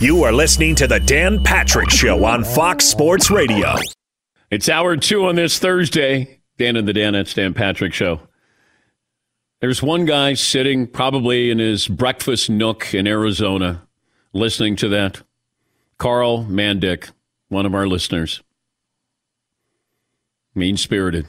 [0.00, 3.74] You are listening to the Dan Patrick Show on Fox Sports Radio.
[4.50, 6.40] It's hour two on this Thursday.
[6.58, 8.20] Dan and the Danettes, Dan Patrick Show.
[9.60, 13.86] There's one guy sitting probably in his breakfast nook in Arizona
[14.32, 15.22] listening to that.
[15.96, 17.10] Carl Mandick,
[17.48, 18.42] one of our listeners.
[20.54, 21.26] Mean spirited.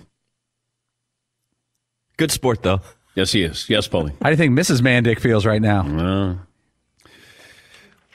[2.18, 2.82] Good sport, though.
[3.16, 3.70] Yes, he is.
[3.70, 4.12] Yes, Paulie.
[4.22, 4.82] How do you think Mrs.
[4.82, 5.82] Mandick feels right now?
[5.88, 6.36] Uh,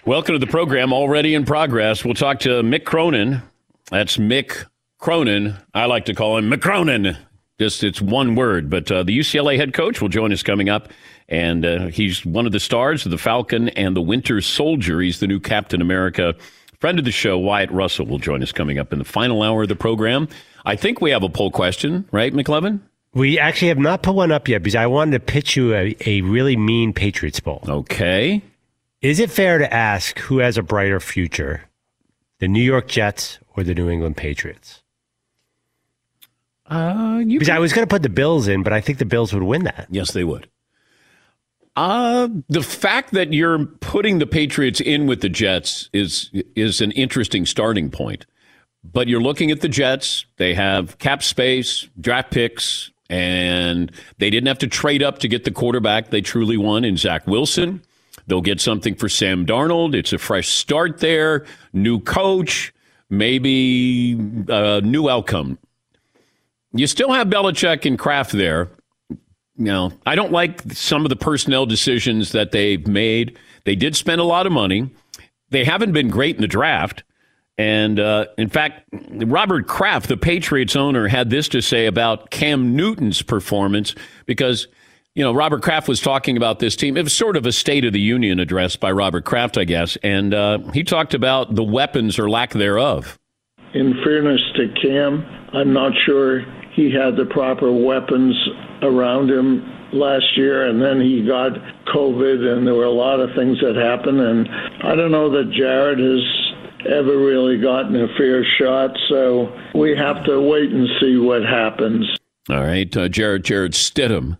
[0.04, 2.04] welcome to the program, already in progress.
[2.04, 3.42] We'll talk to Mick Cronin.
[3.90, 4.66] That's Mick
[4.98, 5.56] Cronin.
[5.74, 7.16] I like to call him McCronin.
[7.58, 10.88] Just it's one word, but uh, the UCLA head coach will join us coming up,
[11.28, 15.00] and uh, he's one of the stars of the Falcon and the Winter Soldier.
[15.00, 16.34] He's the new Captain America.
[16.78, 19.62] Friend of the show, Wyatt Russell, will join us coming up in the final hour
[19.62, 20.26] of the program.
[20.64, 22.80] I think we have a poll question, right, McLovin?
[23.12, 25.96] We actually have not put one up yet because I wanted to pitch you a,
[26.06, 27.62] a really mean Patriots poll.
[27.68, 28.40] Okay.
[29.02, 31.62] Is it fair to ask who has a brighter future,
[32.38, 34.82] the New York Jets or the New England Patriots?
[36.66, 39.06] Uh, you because I was going to put the Bills in, but I think the
[39.06, 39.88] Bills would win that.
[39.90, 40.48] Yes, they would.
[41.76, 46.92] Uh, the fact that you're putting the Patriots in with the Jets is is an
[46.92, 48.26] interesting starting point.
[48.84, 50.26] But you're looking at the Jets.
[50.36, 55.44] They have cap space, draft picks, and they didn't have to trade up to get
[55.44, 57.82] the quarterback they truly want in Zach Wilson.
[58.26, 59.94] They'll get something for Sam Darnold.
[59.94, 62.72] It's a fresh start there, new coach,
[63.08, 64.12] maybe
[64.48, 65.58] a new outcome.
[66.72, 68.68] You still have Belichick and Kraft there.
[69.56, 73.36] Now, I don't like some of the personnel decisions that they've made.
[73.64, 74.90] They did spend a lot of money.
[75.50, 77.02] They haven't been great in the draft.
[77.58, 82.74] And uh, in fact, Robert Kraft, the Patriots owner, had this to say about Cam
[82.74, 83.94] Newton's performance
[84.24, 84.66] because,
[85.14, 86.96] you know, Robert Kraft was talking about this team.
[86.96, 89.96] It was sort of a State of the Union address by Robert Kraft, I guess.
[90.02, 93.18] And uh, he talked about the weapons or lack thereof.
[93.74, 96.40] In fairness to Cam, I'm not sure
[96.72, 98.36] he had the proper weapons
[98.82, 101.52] around him last year, and then he got
[101.92, 104.20] COVID, and there were a lot of things that happened.
[104.20, 104.48] And
[104.84, 108.96] I don't know that Jared has ever really gotten a fair shot.
[109.08, 112.06] So we have to wait and see what happens.
[112.48, 114.38] All right, uh, Jared, Jarrett Stidham.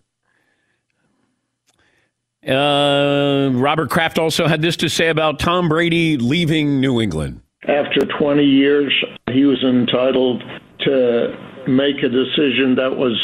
[2.47, 7.41] Uh, Robert Kraft also had this to say about Tom Brady leaving New England.
[7.67, 8.91] After 20 years,
[9.31, 10.41] he was entitled
[10.79, 13.15] to make a decision that was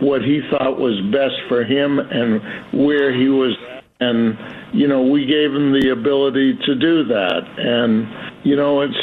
[0.00, 2.42] what he thought was best for him and
[2.72, 3.56] where he was.
[4.00, 4.36] And,
[4.74, 7.42] you know, we gave him the ability to do that.
[7.56, 8.08] And,
[8.44, 8.98] you know, it's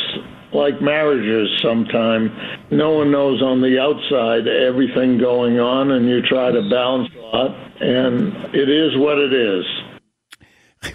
[0.54, 2.32] like marriages sometimes.
[2.72, 7.20] No one knows on the outside everything going on, and you try to balance a
[7.20, 7.56] lot.
[7.82, 9.66] And it is what it is.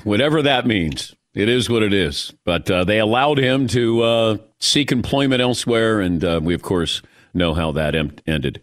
[0.05, 1.15] Whatever that means.
[1.35, 2.33] It is what it is.
[2.45, 7.03] But uh, they allowed him to uh, seek employment elsewhere, and uh, we, of course,
[7.35, 8.61] know how that em- ended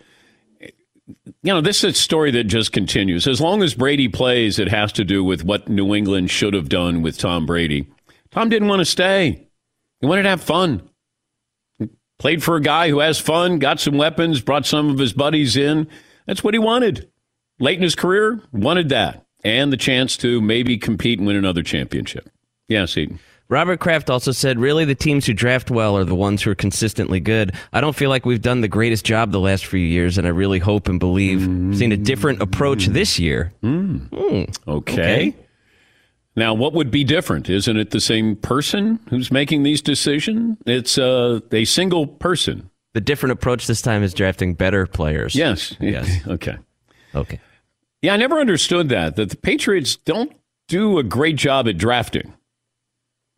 [1.08, 3.28] you know, this is a story that just continues.
[3.28, 6.70] As long as Brady plays, it has to do with what New England should have
[6.70, 7.88] done with Tom Brady.
[8.32, 9.45] Tom didn't want to stay.
[10.06, 10.88] He wanted to have fun.
[11.80, 15.14] He played for a guy who has fun, got some weapons, brought some of his
[15.14, 15.88] buddies in.
[16.28, 17.10] That's what he wanted.
[17.58, 19.26] Late in his career, wanted that.
[19.44, 22.30] And the chance to maybe compete and win another championship.
[22.68, 23.18] Yes, Eden.
[23.50, 26.56] Robert Kraft also said, really, the teams who draft well are the ones who are
[26.56, 27.56] consistently good.
[27.74, 30.30] I don't feel like we've done the greatest job the last few years, and I
[30.30, 31.76] really hope and believe mm.
[31.76, 33.54] seeing a different approach this year.
[33.64, 34.10] Mm.
[34.10, 34.58] Mm.
[34.68, 35.30] Okay.
[35.30, 35.45] okay.
[36.36, 37.50] Now, what would be different?
[37.50, 40.58] Isn't it the same person who's making these decisions?
[40.66, 42.70] It's uh, a single person.
[42.94, 45.36] The different approach this time is drafting better players.
[45.36, 45.76] Yes.
[45.80, 46.10] Yes.
[46.28, 46.58] okay.
[47.14, 47.40] Okay.
[48.02, 50.32] Yeah, I never understood that, that the Patriots don't
[50.68, 52.34] do a great job at drafting.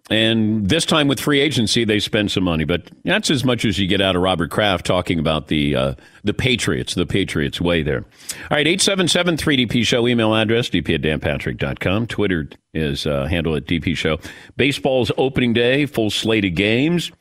[0.09, 3.77] And this time with free agency, they spend some money, but that's as much as
[3.77, 5.93] you get out of Robert Kraft talking about the uh,
[6.23, 8.05] the Patriots, the Patriots way there.
[8.49, 12.07] All right, 877 3DP Show, email address, dp at danpatrick.com.
[12.07, 14.17] Twitter is uh, handle at DP Show.
[14.55, 17.11] Baseball's opening day, full slate of games.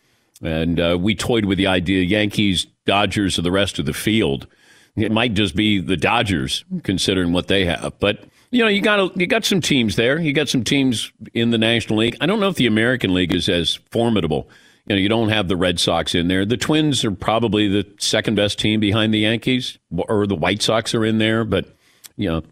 [0.43, 4.47] And uh, we toyed with the idea Yankees, Dodgers, or the rest of the field.
[4.95, 7.95] It might just be the Dodgers, considering what they have.
[7.99, 8.25] But
[8.57, 10.19] you know, you got you got some teams there.
[10.19, 12.17] You got some teams in the National League.
[12.23, 14.49] I don't know if the American League is as formidable.
[14.87, 16.47] You know, you don't have the Red Sox in there.
[16.47, 20.95] The Twins are probably the second best team behind the Yankees, or the White Sox
[20.95, 21.45] are in there.
[21.45, 21.77] But
[22.17, 22.45] you know,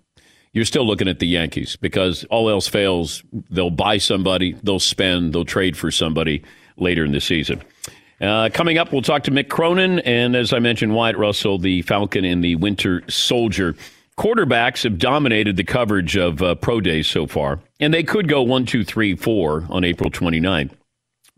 [0.52, 5.32] you're still looking at the Yankees because all else fails, they'll buy somebody, they'll spend,
[5.32, 6.42] they'll trade for somebody
[6.76, 7.62] later in the season.
[8.20, 11.80] Uh, coming up, we'll talk to Mick Cronin, and as I mentioned, Wyatt Russell, the
[11.82, 13.74] Falcon and the Winter Soldier
[14.18, 18.42] quarterbacks have dominated the coverage of uh, pro days so far, and they could go
[18.42, 20.72] one, two, three, four on April 29th.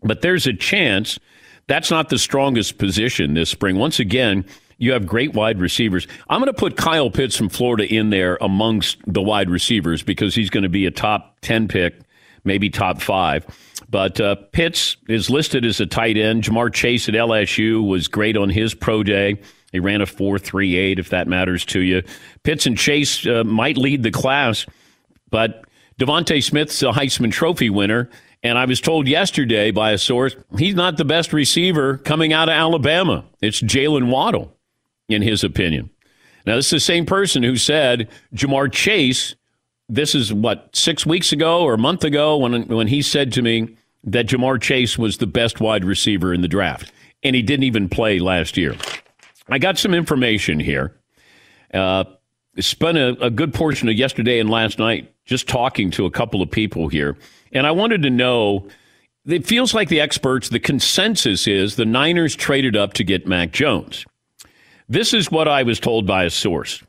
[0.03, 1.19] But there's a chance
[1.67, 3.77] that's not the strongest position this spring.
[3.77, 4.45] Once again,
[4.77, 6.07] you have great wide receivers.
[6.29, 10.33] I'm going to put Kyle Pitts from Florida in there amongst the wide receivers because
[10.35, 11.99] he's going to be a top 10 pick,
[12.43, 13.45] maybe top five.
[13.89, 16.43] But uh, Pitts is listed as a tight end.
[16.43, 19.39] Ja'Marr Chase at LSU was great on his pro day.
[19.77, 22.01] He ran a 4.38, if that matters to you.
[22.41, 24.65] Pitts and Chase uh, might lead the class,
[25.29, 25.65] but
[25.99, 28.09] DeVonta Smith's a Heisman Trophy winner.
[28.41, 32.49] And I was told yesterday by a source he's not the best receiver coming out
[32.49, 33.23] of Alabama.
[33.39, 34.51] It's Jaylen Waddle,
[35.09, 35.91] in his opinion.
[36.47, 39.35] Now, this is the same person who said Ja'Marr Chase,
[39.89, 43.43] this is what, six weeks ago or a month ago when, when he said to
[43.43, 46.91] me that Ja'Marr Chase was the best wide receiver in the draft.
[47.21, 48.75] And he didn't even play last year.
[49.49, 50.95] I got some information here.
[51.73, 52.05] Uh,
[52.59, 56.41] spent a, a good portion of yesterday and last night just talking to a couple
[56.41, 57.17] of people here,
[57.51, 58.67] and I wanted to know.
[59.25, 63.51] It feels like the experts, the consensus is the Niners traded up to get Mac
[63.51, 64.05] Jones.
[64.87, 66.81] This is what I was told by a source.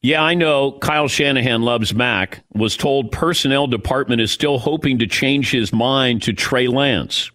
[0.00, 5.08] Yeah, I know Kyle Shanahan loves Mac, was told personnel department is still hoping to
[5.08, 7.32] change his mind to Trey Lance.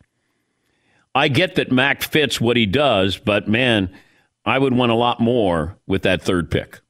[1.14, 3.94] I get that Mac fits what he does, but man,
[4.46, 6.82] I would want a lot more with that third pick.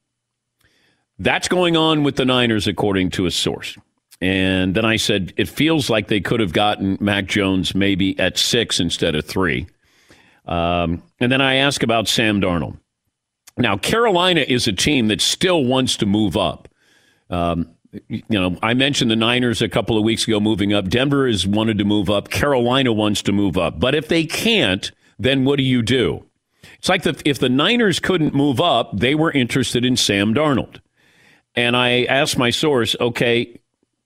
[1.20, 3.78] That's going on with the Niners, according to a source.
[4.20, 8.38] And then I said, it feels like they could have gotten Mac Jones maybe at
[8.38, 9.68] six instead of three.
[10.46, 12.78] Um, and then I asked about Sam Darnold.
[13.58, 16.68] Now, Carolina is a team that still wants to move up.
[17.30, 17.70] Um,
[18.08, 20.90] you know, I mentioned the Niners a couple of weeks ago moving up.
[20.90, 22.30] Denver has wanted to move up.
[22.30, 23.80] Carolina wants to move up.
[23.80, 26.26] But if they can't, then what do you do?
[26.78, 30.80] It's like the, if the Niners couldn't move up, they were interested in Sam Darnold.
[31.56, 33.60] And I asked my source, okay,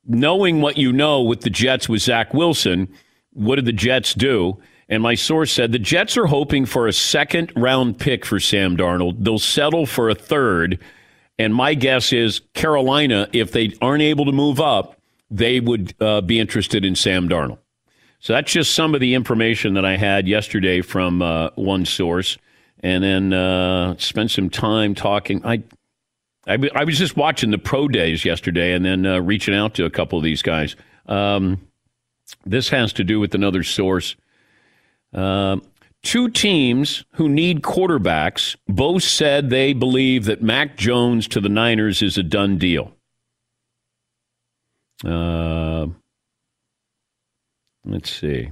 [0.06, 2.90] knowing what you know with the Jets with Zach Wilson,
[3.34, 4.60] what did the Jets do?
[4.90, 8.78] And my source said the Jets are hoping for a second round pick for Sam
[8.78, 9.24] Darnold.
[9.24, 10.80] They'll settle for a third.
[11.38, 15.00] And my guess is Carolina, if they aren't able to move up,
[15.30, 17.60] they would uh, be interested in Sam Darnold.
[18.20, 22.38] So that's just some of the information that I had yesterday from uh, one source
[22.82, 25.44] and then uh, spend some time talking.
[25.46, 25.64] I,
[26.48, 29.90] I was just watching the pro days yesterday and then uh, reaching out to a
[29.90, 30.76] couple of these guys.
[31.08, 31.60] Um,
[32.46, 34.16] this has to do with another source.
[35.14, 35.58] Uh,
[36.04, 42.02] two teams who need quarterbacks both said they believe that Mac Jones to the Niners
[42.02, 42.94] is a done deal.
[45.06, 45.88] Uh,
[47.86, 48.52] let's see.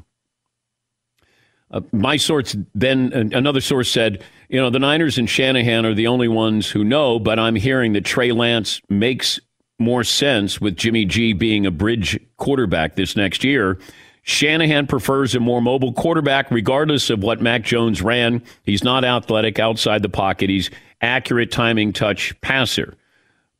[1.72, 6.08] Uh, my source then another source said, you know, the Niners and Shanahan are the
[6.08, 9.40] only ones who know, but I'm hearing that Trey Lance makes
[9.80, 13.80] more sense with Jimmy G being a bridge quarterback this next year.
[14.24, 18.42] Shanahan prefers a more mobile quarterback, regardless of what Mac Jones ran.
[18.64, 20.50] He's not athletic outside the pocket.
[20.50, 22.96] He's accurate timing touch passer.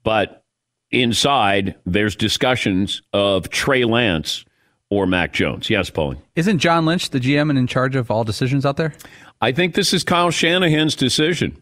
[0.04, 0.44] But
[0.90, 4.46] inside, there's discussions of Trey Lance
[4.90, 5.70] or Mac Jones.
[5.70, 6.18] Yes, Paulie.
[6.36, 8.94] Isn't John Lynch the GM and in charge of all decisions out there?
[9.42, 11.62] I think this is Kyle Shanahan's decision.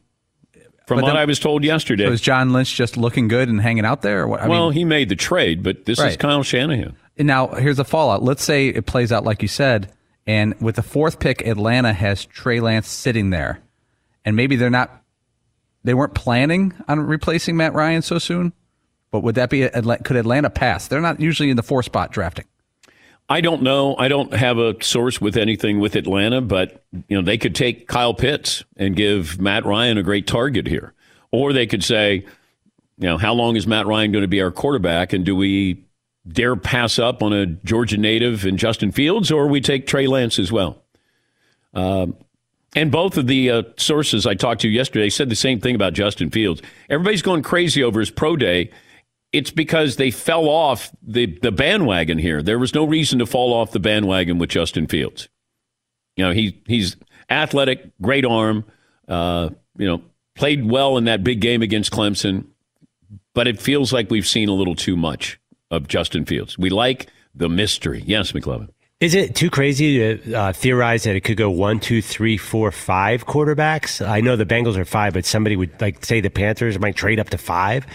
[0.85, 2.05] From but what I was told yesterday.
[2.05, 4.25] So is John Lynch just looking good and hanging out there?
[4.25, 6.11] I well, mean, he made the trade, but this right.
[6.11, 6.97] is Kyle Shanahan.
[7.17, 8.21] And now, here's a fallout.
[8.21, 9.93] Let's say it plays out like you said,
[10.27, 13.59] and with the fourth pick, Atlanta has Trey Lance sitting there,
[14.25, 15.03] and maybe they're not,
[15.83, 18.51] they weren't planning on replacing Matt Ryan so soon.
[19.11, 20.87] But would that be could Atlanta pass?
[20.87, 22.45] They're not usually in the four spot drafting.
[23.33, 23.95] I don't know.
[23.97, 27.87] I don't have a source with anything with Atlanta, but you know they could take
[27.87, 30.93] Kyle Pitts and give Matt Ryan a great target here,
[31.31, 32.27] or they could say,
[32.99, 35.83] you know, how long is Matt Ryan going to be our quarterback, and do we
[36.27, 40.37] dare pass up on a Georgia native and Justin Fields, or we take Trey Lance
[40.37, 40.83] as well?
[41.73, 42.15] Um,
[42.75, 45.93] and both of the uh, sources I talked to yesterday said the same thing about
[45.93, 46.61] Justin Fields.
[46.87, 48.69] Everybody's going crazy over his pro day
[49.33, 52.43] it's because they fell off the, the bandwagon here.
[52.43, 55.27] There was no reason to fall off the bandwagon with Justin Fields.
[56.15, 56.95] You know, he he's
[57.29, 58.63] athletic, great arm,
[59.07, 60.03] uh, you know,
[60.35, 62.45] played well in that big game against Clemson,
[63.33, 65.39] but it feels like we've seen a little too much
[65.71, 66.57] of Justin Fields.
[66.57, 68.03] We like the mystery.
[68.05, 68.69] Yes, McLovin.
[68.99, 72.71] Is it too crazy to uh, theorize that it could go one, two, three, four,
[72.71, 74.05] five quarterbacks?
[74.05, 77.19] I know the Bengals are five, but somebody would like say the Panthers might trade
[77.19, 77.85] up to five.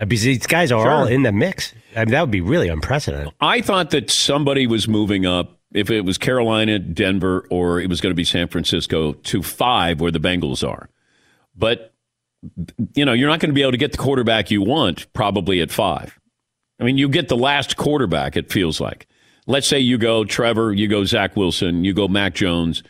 [0.00, 0.90] Because these guys are sure.
[0.90, 1.74] all in the mix.
[1.94, 3.32] I mean, that would be really unprecedented.
[3.40, 8.00] I thought that somebody was moving up, if it was Carolina, Denver, or it was
[8.00, 10.88] going to be San Francisco, to five where the Bengals are.
[11.54, 11.92] But,
[12.94, 15.60] you know, you're not going to be able to get the quarterback you want probably
[15.60, 16.18] at five.
[16.80, 19.06] I mean, you get the last quarterback, it feels like.
[19.46, 22.82] Let's say you go Trevor, you go Zach Wilson, you go Mac Jones.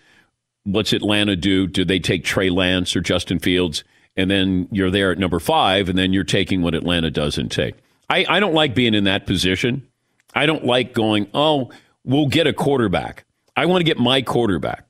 [0.65, 1.67] What's Atlanta do?
[1.67, 3.83] Do they take Trey Lance or Justin Fields?
[4.21, 7.75] And then you're there at number five, and then you're taking what Atlanta doesn't take.
[8.09, 9.87] I, I don't like being in that position.
[10.35, 11.71] I don't like going, oh,
[12.05, 13.25] we'll get a quarterback.
[13.57, 14.87] I want to get my quarterback.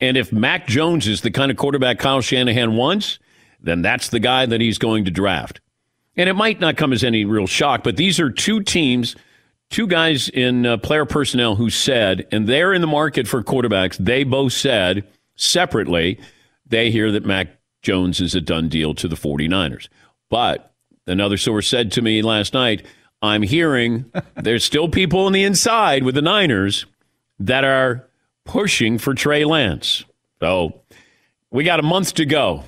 [0.00, 3.18] And if Mac Jones is the kind of quarterback Kyle Shanahan wants,
[3.60, 5.60] then that's the guy that he's going to draft.
[6.16, 9.14] And it might not come as any real shock, but these are two teams,
[9.70, 13.96] two guys in uh, player personnel who said, and they're in the market for quarterbacks,
[13.98, 16.20] they both said separately,
[16.66, 17.48] they hear that Mac
[17.82, 19.88] Jones is a done deal to the 49ers.
[20.30, 20.72] But
[21.06, 22.86] another source said to me last night,
[23.20, 26.86] I'm hearing there's still people on the inside with the Niners
[27.40, 28.08] that are
[28.44, 30.04] pushing for Trey Lance.
[30.40, 30.80] So
[31.50, 32.64] we got a month to go.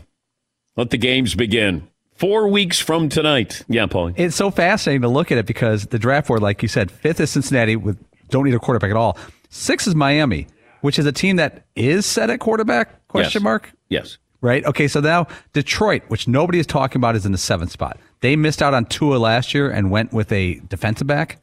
[0.76, 1.88] Let the games begin.
[2.16, 3.62] Four weeks from tonight.
[3.68, 4.12] Yeah, Paul.
[4.16, 7.20] It's so fascinating to look at it because the draft board, like you said, fifth
[7.20, 9.18] is Cincinnati with don't need a quarterback at all.
[9.50, 10.46] Six is Miami,
[10.80, 13.06] which is a team that is set at quarterback?
[13.08, 13.44] Question yes.
[13.44, 13.72] mark.
[13.88, 14.64] Yes right?
[14.66, 17.98] Okay, so now Detroit, which nobody is talking about, is in the seventh spot.
[18.20, 21.40] They missed out on Tua last year and went with a defensive back.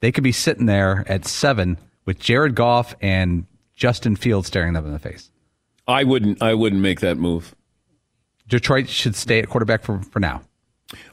[0.00, 4.84] They could be sitting there at seven with Jared Goff and Justin Fields staring them
[4.84, 5.30] in the face.
[5.88, 6.42] I wouldn't.
[6.42, 7.54] I wouldn't make that move.
[8.46, 10.42] Detroit should stay at quarterback for, for now.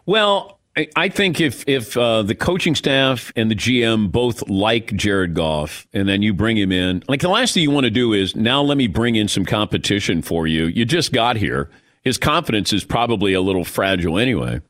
[0.05, 5.33] Well, I think if if uh, the coaching staff and the GM both like Jared
[5.33, 8.13] Goff, and then you bring him in, like the last thing you want to do
[8.13, 10.65] is now let me bring in some competition for you.
[10.67, 11.69] You just got here.
[12.03, 14.61] His confidence is probably a little fragile anyway.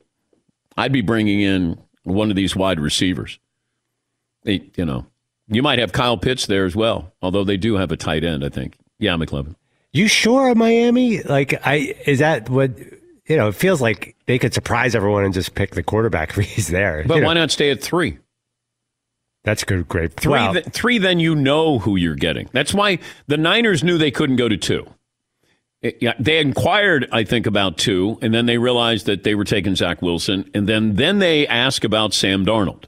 [0.75, 3.39] I'd be bringing in one of these wide receivers.
[4.43, 5.05] They, you know,
[5.47, 8.43] you might have Kyle Pitts there as well, although they do have a tight end.
[8.43, 8.75] I think.
[8.97, 9.55] Yeah, McLovin.
[9.93, 11.21] You sure Miami?
[11.21, 12.71] Like, I is that what
[13.25, 16.45] you know, it feels like they could surprise everyone and just pick the quarterback if
[16.45, 17.03] he's there.
[17.05, 17.41] But you why know.
[17.41, 18.19] not stay at three?
[19.43, 20.13] That's good, great.
[20.13, 20.53] Three, wow.
[20.53, 20.99] th- three.
[20.99, 22.49] Then you know who you're getting.
[22.53, 24.85] That's why the Niners knew they couldn't go to two.
[25.81, 29.43] It, yeah, they inquired, I think, about two, and then they realized that they were
[29.43, 32.85] taking Zach Wilson, and then then they asked about Sam Darnold.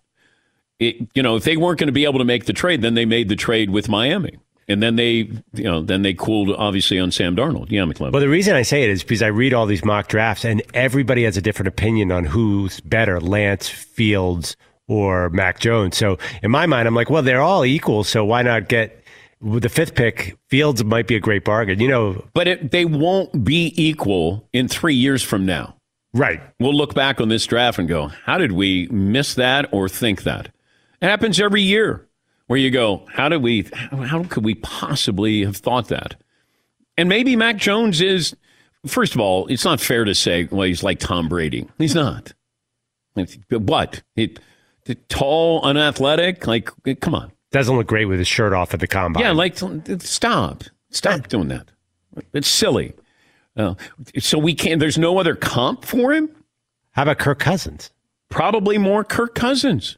[0.80, 2.94] It, you know, if they weren't going to be able to make the trade, then
[2.94, 4.38] they made the trade with Miami.
[4.68, 7.70] And then they, you know, then they cooled obviously on Sam Darnold.
[7.70, 8.12] Yeah, McLean.
[8.12, 10.62] Well, the reason I say it is because I read all these mock drafts, and
[10.74, 14.56] everybody has a different opinion on who's better, Lance, Fields,
[14.88, 15.98] or Mac Jones.
[15.98, 19.04] So in my mind, I'm like, well, they're all equal, so why not get
[19.42, 20.38] with the fifth pick?
[20.50, 22.24] Fields might be a great bargain, you know.
[22.34, 25.76] But it, they won't be equal in three years from now.
[26.14, 26.42] Right.
[26.60, 30.24] We'll look back on this draft and go, how did we miss that or think
[30.24, 30.48] that?
[31.02, 32.08] It happens every year
[32.48, 36.16] where you go, how did we, how could we possibly have thought that?
[36.98, 38.36] And maybe Mac Jones is,
[38.86, 41.68] first of all, it's not fair to say, well, he's like Tom Brady.
[41.78, 42.34] He's not.
[43.50, 44.04] What?
[44.16, 44.36] He,
[45.08, 46.46] tall, unathletic?
[46.46, 46.70] Like,
[47.00, 47.32] come on.
[47.52, 49.24] Doesn't look great with his shirt off at the combine.
[49.24, 49.58] Yeah, like,
[50.02, 50.64] stop.
[50.90, 51.72] Stop doing that.
[52.34, 52.94] It's silly.
[53.56, 53.76] Uh,
[54.20, 56.30] so we can't, there's no other comp for him?
[56.92, 57.92] How about Kirk Cousins?
[58.30, 59.98] Probably more Kirk Cousins.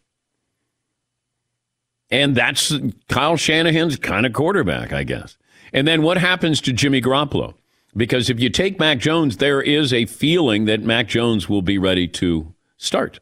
[2.11, 2.73] And that's
[3.09, 5.37] Kyle Shanahan's kind of quarterback, I guess.
[5.73, 7.55] And then what happens to Jimmy Garoppolo?
[7.97, 11.77] Because if you take Mac Jones, there is a feeling that Mac Jones will be
[11.77, 13.19] ready to start.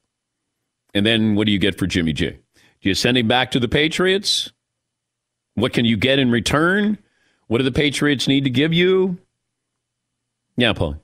[0.94, 2.30] And then what do you get for Jimmy G?
[2.30, 4.52] Do you send him back to the Patriots?
[5.56, 6.98] What can you get in return?
[7.48, 9.18] What do the Patriots need to give you?
[10.58, 10.98] Yeah, Paul.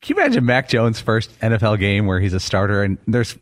[0.00, 3.38] Can you imagine Mac Jones' first NFL game where he's a starter and there's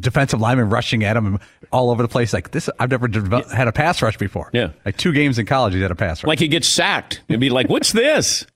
[0.00, 1.38] defensive linemen rushing at him
[1.72, 2.32] all over the place?
[2.32, 3.08] Like this, I've never
[3.52, 4.50] had a pass rush before.
[4.52, 6.28] Yeah, like two games in college, he had a pass rush.
[6.28, 8.46] Like he gets sacked and be like, "What's this?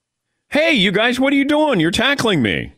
[0.48, 1.80] Hey, you guys, what are you doing?
[1.80, 2.74] You're tackling me.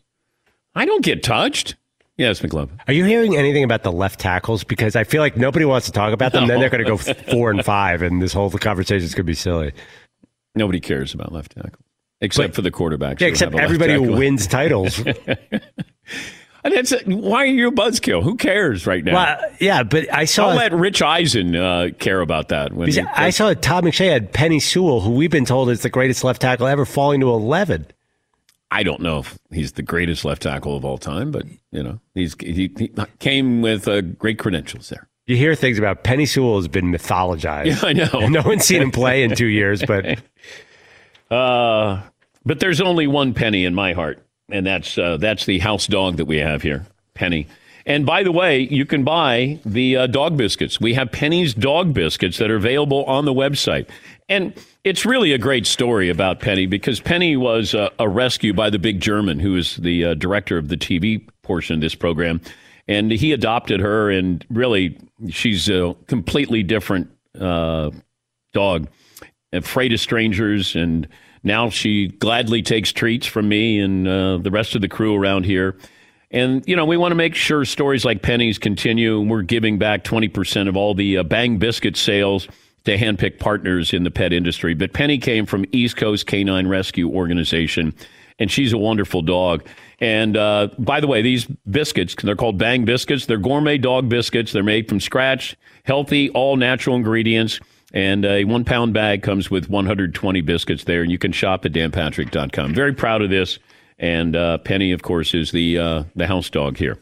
[0.74, 1.76] I don't get touched."
[2.16, 2.80] Yes, McLovin.
[2.88, 4.64] Are you hearing anything about the left tackles?
[4.64, 6.42] Because I feel like nobody wants to talk about them.
[6.42, 6.48] No.
[6.48, 9.30] Then they're going to go four and five, and this whole conversation is going to
[9.30, 9.72] be silly.
[10.56, 11.78] Nobody cares about left tackle.
[12.20, 13.20] Except but, for the quarterbacks.
[13.20, 15.00] Yeah, except everybody who wins titles.
[16.64, 18.22] And that's why are you a buzzkill?
[18.22, 19.14] Who cares right now?
[19.14, 20.48] Well, yeah, but I saw.
[20.48, 22.72] I'll let Rich Eisen uh, care about that.
[22.72, 25.90] When he, I saw Todd McShay had Penei Sewell, who we've been told is the
[25.90, 27.86] greatest left tackle ever, falling to eleven.
[28.70, 32.00] I don't know if he's the greatest left tackle of all time, but you know
[32.14, 35.08] he's he, he came with uh, great credentials there.
[35.26, 37.66] You hear things about Penei Sewell has been mythologized.
[37.66, 38.28] Yeah, I know.
[38.28, 40.18] no one's seen him play in two years, but
[41.30, 42.02] Uh,
[42.44, 46.16] but there's only one penny in my heart, and that's uh, that's the house dog
[46.16, 47.46] that we have here, Penny.
[47.86, 50.78] And by the way, you can buy the uh, dog biscuits.
[50.78, 53.88] We have Penny's dog biscuits that are available on the website.
[54.28, 54.52] And
[54.84, 58.78] it's really a great story about Penny because Penny was uh, a rescue by the
[58.78, 62.42] big German, who is the uh, director of the TV portion of this program.
[62.86, 64.98] And he adopted her, and really,
[65.30, 67.90] she's a completely different uh,
[68.52, 68.88] dog
[69.52, 71.08] afraid of strangers, and
[71.42, 75.44] now she gladly takes treats from me and uh, the rest of the crew around
[75.44, 75.76] here.
[76.30, 79.20] And, you know, we want to make sure stories like Penny's continue.
[79.20, 82.48] We're giving back 20% of all the uh, Bang Biscuit sales
[82.84, 84.74] to handpicked partners in the pet industry.
[84.74, 87.94] But Penny came from East Coast Canine Rescue Organization,
[88.38, 89.66] and she's a wonderful dog.
[90.00, 93.26] And uh, by the way, these biscuits, they're called Bang Biscuits.
[93.26, 94.52] They're gourmet dog biscuits.
[94.52, 97.58] They're made from scratch, healthy, all natural ingredients.
[97.92, 101.72] And a one pound bag comes with 120 biscuits there, and you can shop at
[101.72, 102.74] danpatrick.com.
[102.74, 103.58] Very proud of this.
[103.98, 106.98] And uh, Penny, of course, is the uh, the house dog here.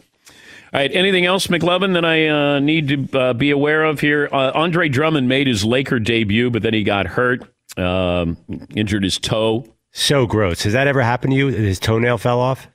[0.73, 4.29] All right, anything else, McLovin, that I uh, need to uh, be aware of here?
[4.33, 7.43] Uh, Andre Drummond made his Laker debut, but then he got hurt,
[7.79, 8.37] um,
[8.75, 9.65] injured his toe.
[9.93, 10.65] So gross.
[10.65, 11.47] Has that ever happened to you?
[11.49, 12.69] His toenail fell off?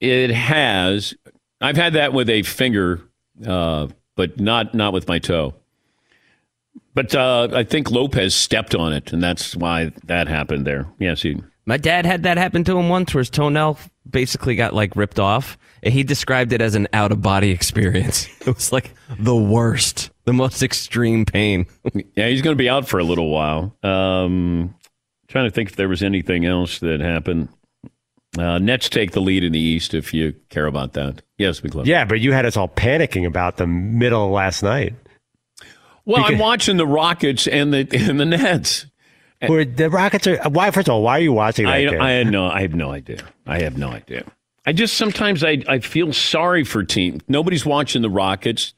[0.00, 1.14] It has.
[1.60, 3.00] I've had that with a finger,
[3.46, 5.54] uh, but not not with my toe.
[6.96, 10.86] But uh, I think Lopez stepped on it, and that's why that happened there.
[10.98, 11.36] Yes, he.
[11.66, 13.78] My dad had that happen to him once, where his toenail
[14.08, 15.58] basically got like ripped off.
[15.82, 18.28] And he described it as an out of body experience.
[18.46, 21.66] It was like the worst, the most extreme pain.
[22.14, 23.76] yeah, he's going to be out for a little while.
[23.82, 24.74] Um,
[25.28, 27.50] trying to think if there was anything else that happened.
[28.38, 31.20] Uh, Nets take the lead in the East if you care about that.
[31.36, 31.88] Yes, McClellan.
[31.88, 34.94] Yeah, but you had us all panicking about the middle of last night.
[36.06, 38.86] Well, because, I'm watching the Rockets and the and the Nets.
[39.46, 40.70] Where the Rockets are why?
[40.70, 41.98] First of all, why are you watching that I?
[41.98, 43.22] I had no, I have no idea.
[43.46, 44.24] I have no idea.
[44.64, 47.22] I just sometimes I I feel sorry for teams.
[47.28, 48.72] Nobody's watching the Rockets,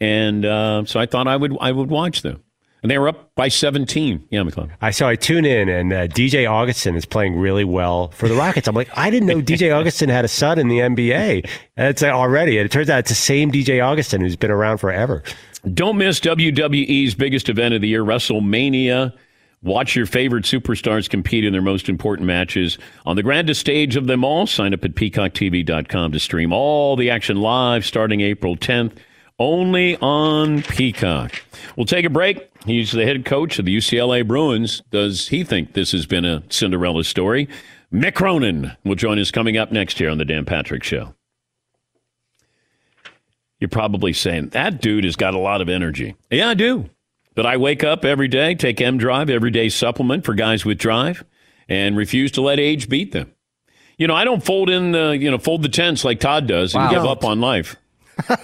[0.00, 2.44] and uh, so I thought I would I would watch them.
[2.82, 4.28] And they were up by 17.
[4.28, 4.70] Yeah, McClellan.
[4.82, 8.34] I saw I tune in, and uh, DJ Augustin is playing really well for the
[8.34, 8.68] Rockets.
[8.68, 11.48] I'm like, I didn't know DJ Augustin had a son in the NBA.
[11.78, 12.58] It's uh, already.
[12.58, 15.22] And it turns out it's the same DJ Augustin who's been around forever.
[15.72, 19.14] Don't miss WWE's biggest event of the year, WrestleMania.
[19.62, 24.06] Watch your favorite superstars compete in their most important matches on the grandest stage of
[24.06, 24.46] them all.
[24.46, 28.92] Sign up at peacocktv.com to stream all the action live starting April 10th
[29.38, 31.32] only on Peacock.
[31.76, 32.50] We'll take a break.
[32.66, 34.82] He's the head coach of the UCLA Bruins.
[34.90, 37.48] Does he think this has been a Cinderella story?
[37.92, 41.14] Mick Cronin will join us coming up next here on the Dan Patrick Show.
[43.60, 46.16] You're probably saying, that dude has got a lot of energy.
[46.30, 46.90] Yeah, I do.
[47.34, 51.24] But I wake up every day, take M Drive, everyday supplement for guys with drive,
[51.68, 53.32] and refuse to let age beat them.
[53.98, 56.74] You know, I don't fold in the, you know, fold the tents like Todd does
[56.74, 56.90] and Wow.
[56.90, 57.76] give up on life.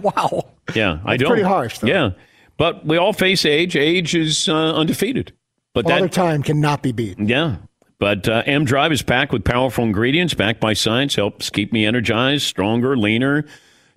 [0.00, 0.50] Wow.
[0.74, 1.28] Yeah, I don't.
[1.28, 1.88] pretty harsh, though.
[1.88, 2.10] Yeah,
[2.56, 3.76] but we all face age.
[3.76, 5.32] Age is uh, undefeated.
[5.74, 7.18] But Father that, time cannot be beat.
[7.18, 7.56] yeah.
[7.98, 11.84] But uh, M Drive is packed with powerful ingredients, backed by science, helps keep me
[11.84, 13.44] energized, stronger, leaner.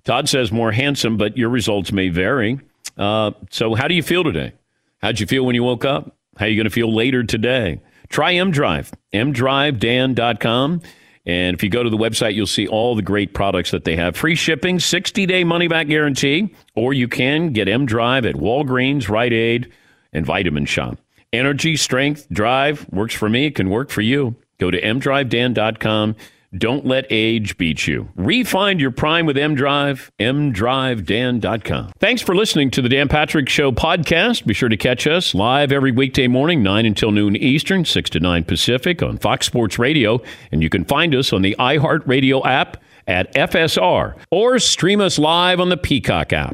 [0.06, 2.60] Todd says more handsome, but your results may vary.
[2.98, 4.54] Uh, so, how do you feel today?
[5.02, 6.16] How'd you feel when you woke up?
[6.38, 7.82] How are you going to feel later today?
[8.10, 10.82] Try M Drive, mdrivedan.com.
[11.26, 13.96] And if you go to the website, you'll see all the great products that they
[13.96, 14.18] have.
[14.18, 19.08] Free shipping, 60 day money back guarantee, or you can get M Drive at Walgreens,
[19.08, 19.72] Rite Aid,
[20.12, 20.98] and Vitamin Shoppe.
[21.32, 23.48] Energy, strength, drive works for me.
[23.48, 24.36] It can work for you.
[24.60, 26.16] Go to mdrivedan.com.
[26.58, 28.10] Don't let age beat you.
[28.18, 31.92] Refind your prime with M Drive, mdrivedan.com.
[32.00, 34.46] Thanks for listening to the Dan Patrick Show podcast.
[34.46, 38.20] Be sure to catch us live every weekday morning, 9 until noon Eastern, 6 to
[38.20, 40.22] 9 Pacific on Fox Sports Radio.
[40.52, 45.60] And you can find us on the iHeartRadio app at FSR or stream us live
[45.60, 46.54] on the Peacock app.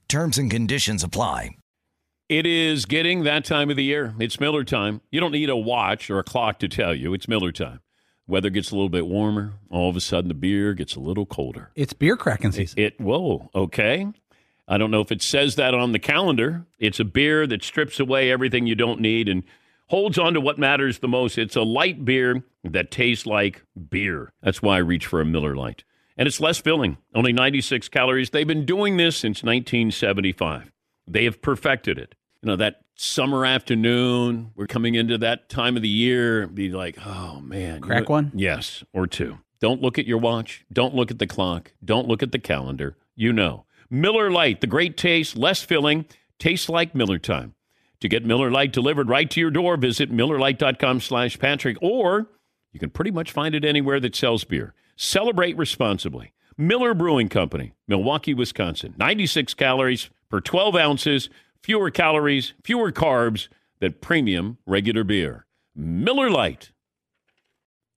[0.11, 1.51] Terms and conditions apply.
[2.27, 4.13] It is getting that time of the year.
[4.19, 4.99] It's Miller time.
[5.09, 7.13] You don't need a watch or a clock to tell you.
[7.13, 7.79] It's Miller time.
[8.27, 9.53] Weather gets a little bit warmer.
[9.69, 11.71] All of a sudden, the beer gets a little colder.
[11.77, 12.77] It's beer cracking season.
[12.77, 14.05] It whoa, okay.
[14.67, 16.65] I don't know if it says that on the calendar.
[16.77, 19.43] It's a beer that strips away everything you don't need and
[19.87, 21.37] holds on to what matters the most.
[21.37, 24.33] It's a light beer that tastes like beer.
[24.43, 25.85] That's why I reach for a Miller Lite.
[26.17, 28.29] And it's less filling, only 96 calories.
[28.29, 30.71] They've been doing this since 1975.
[31.07, 32.15] They have perfected it.
[32.41, 36.97] You know, that summer afternoon, we're coming into that time of the year, be like,
[37.05, 37.75] oh man.
[37.75, 38.31] you Crack know- one?
[38.35, 39.39] Yes, or two.
[39.59, 40.65] Don't look at your watch.
[40.73, 41.71] Don't look at the clock.
[41.85, 42.97] Don't look at the calendar.
[43.15, 43.65] You know.
[43.89, 46.05] Miller Lite, the great taste, less filling,
[46.39, 47.53] tastes like Miller time.
[47.99, 52.27] To get Miller Lite delivered right to your door, visit MillerLite.com slash Patrick, or
[52.71, 54.73] you can pretty much find it anywhere that sells beer.
[54.95, 56.33] Celebrate responsibly.
[56.57, 58.93] Miller Brewing Company, Milwaukee, Wisconsin.
[58.97, 61.29] 96 calories per 12 ounces,
[61.63, 63.47] fewer calories, fewer carbs
[63.79, 65.45] than premium regular beer.
[65.75, 66.71] Miller Lite.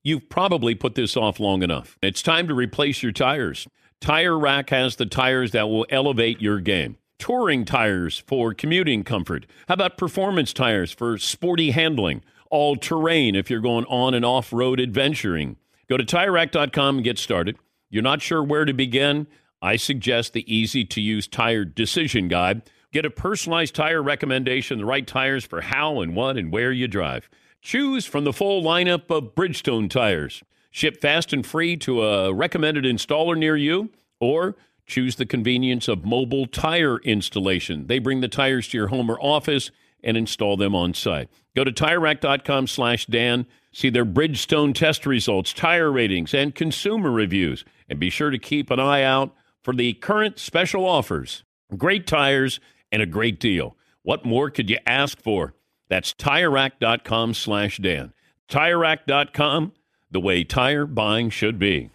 [0.02, 1.98] You've probably put this off long enough.
[2.02, 3.66] It's time to replace your tires.
[4.00, 6.98] Tire Rack has the tires that will elevate your game.
[7.18, 9.46] Touring tires for commuting comfort.
[9.66, 12.22] How about performance tires for sporty handling?
[12.50, 15.57] All terrain if you're going on and off road adventuring.
[15.88, 17.57] Go to tirerack.com and get started.
[17.90, 19.27] You're not sure where to begin?
[19.61, 22.62] I suggest the easy to use tire decision guide.
[22.92, 26.87] Get a personalized tire recommendation, the right tires for how and what and where you
[26.87, 27.29] drive.
[27.61, 30.42] Choose from the full lineup of Bridgestone tires.
[30.70, 36.05] Ship fast and free to a recommended installer near you, or choose the convenience of
[36.05, 37.87] mobile tire installation.
[37.87, 39.70] They bring the tires to your home or office
[40.03, 41.31] and install them on site.
[41.55, 47.64] Go to TireRack.com slash Dan, see their Bridgestone test results, tire ratings, and consumer reviews.
[47.88, 51.45] And be sure to keep an eye out for the current special offers.
[51.77, 53.77] Great tires and a great deal.
[54.03, 55.55] What more could you ask for?
[55.88, 58.12] That's TireRack.com slash Dan.
[58.49, 59.73] TireRack.com,
[60.11, 61.90] the way tire buying should be.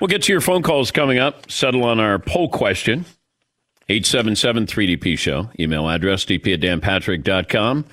[0.00, 1.50] We'll get to your phone calls coming up.
[1.50, 3.04] Settle on our poll question.
[3.88, 5.50] 877-3DP Show.
[5.58, 7.84] Email address dp at danpatrick.com.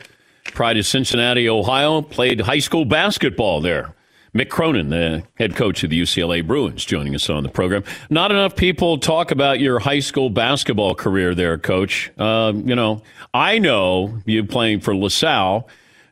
[0.54, 2.02] Pride of Cincinnati, Ohio.
[2.02, 3.96] Played high school basketball there.
[4.36, 7.86] Mick Cronin, the head coach of the UCLA Bruins, joining us on the program.
[8.10, 12.12] Not enough people talk about your high school basketball career there, Coach.
[12.18, 13.02] Uh, you know,
[13.34, 15.70] I know you playing for LaSalle,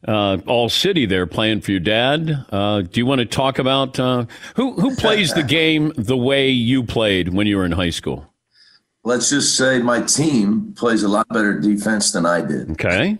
[0.07, 2.45] uh, All City there, playing for your dad.
[2.49, 6.49] Uh, do you want to talk about uh, who who plays the game the way
[6.49, 8.33] you played when you were in high school?
[9.03, 12.71] Let's just say my team plays a lot better defense than I did.
[12.71, 13.17] Okay.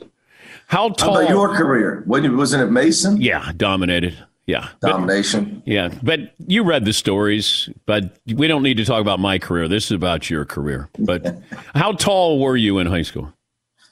[0.73, 1.13] How tall?
[1.13, 2.03] How about your career?
[2.07, 3.21] Wasn't it Mason?
[3.21, 4.17] Yeah, dominated.
[4.47, 4.69] Yeah.
[4.81, 5.61] Domination.
[5.63, 5.89] But, yeah.
[6.01, 9.67] But you read the stories, but we don't need to talk about my career.
[9.67, 10.89] This is about your career.
[10.97, 11.39] But
[11.75, 13.31] how tall were you in high school?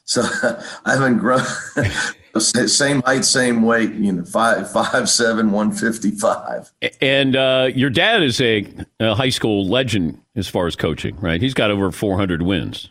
[0.05, 0.23] So
[0.85, 1.45] I haven't grown.
[2.39, 3.93] same height, same weight.
[3.93, 6.71] You know, five five seven, one fifty five.
[6.99, 8.67] And uh, your dad is a,
[8.99, 11.41] a high school legend as far as coaching, right?
[11.41, 12.89] He's got over four hundred wins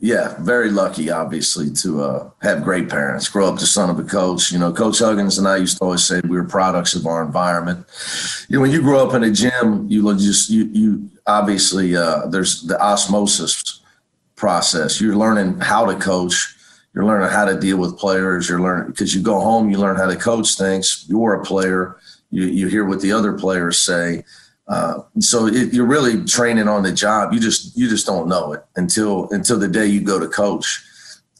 [0.00, 3.28] yeah, very lucky, obviously, to uh, have great parents.
[3.28, 4.50] Grow up the son of a coach.
[4.50, 7.22] You know, Coach Huggins and I used to always say we were products of our
[7.22, 7.86] environment.
[8.48, 12.26] You know, when you grow up in a gym, you just you you obviously uh,
[12.26, 13.80] there's the osmosis
[14.34, 15.00] process.
[15.00, 16.56] You're learning how to coach.
[16.92, 18.48] You're learning how to deal with players.
[18.48, 21.04] You're learning because you go home, you learn how to coach things.
[21.08, 21.96] You're a player.
[22.32, 24.24] You you hear what the other players say
[24.70, 27.32] uh, so it, you're really training on the job.
[27.32, 30.82] You just you just don't know it until until the day you go to coach,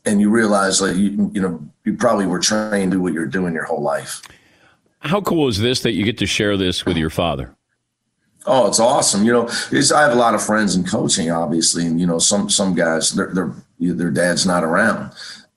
[0.05, 3.27] and you realize like you you know you probably were trained to do what you're
[3.27, 4.21] doing your whole life.
[4.99, 7.55] How cool is this that you get to share this with your father?
[8.47, 9.25] Oh, it's awesome.
[9.25, 12.51] You know, I have a lot of friends in coaching, obviously, and you know, some
[12.51, 15.13] some guys, their their their dad's not around.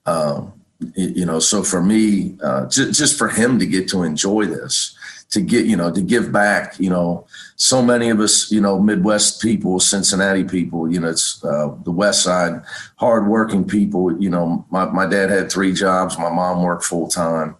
[0.05, 0.53] Um,
[0.95, 4.92] you know, so for me, uh, just, just for him to get to enjoy this,
[5.33, 7.25] to get you know to give back you know.
[7.55, 11.91] So many of us you know midwest people cincinnati people you know it's uh, the
[11.91, 12.61] west side
[12.97, 14.65] hardworking people you know.
[14.69, 16.17] My, my dad had three jobs.
[16.17, 17.55] My mom worked full time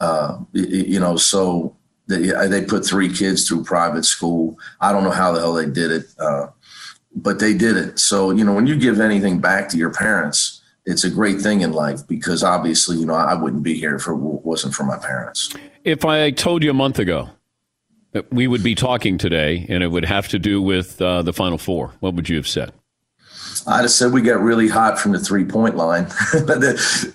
[0.00, 1.76] uh, you know so
[2.08, 4.58] they, they put three kids through private school.
[4.80, 6.48] I don't know how the hell they did it uh,
[7.14, 8.00] but they did it.
[8.00, 11.60] So you know when you give anything back to your parents it's a great thing
[11.60, 14.98] in life because obviously, you know, I wouldn't be here if it wasn't for my
[14.98, 15.54] parents.
[15.84, 17.30] If I told you a month ago
[18.12, 21.32] that we would be talking today and it would have to do with uh, the
[21.32, 22.72] Final Four, what would you have said?
[23.66, 26.06] I'd have said we got really hot from the three point line.
[26.46, 26.62] but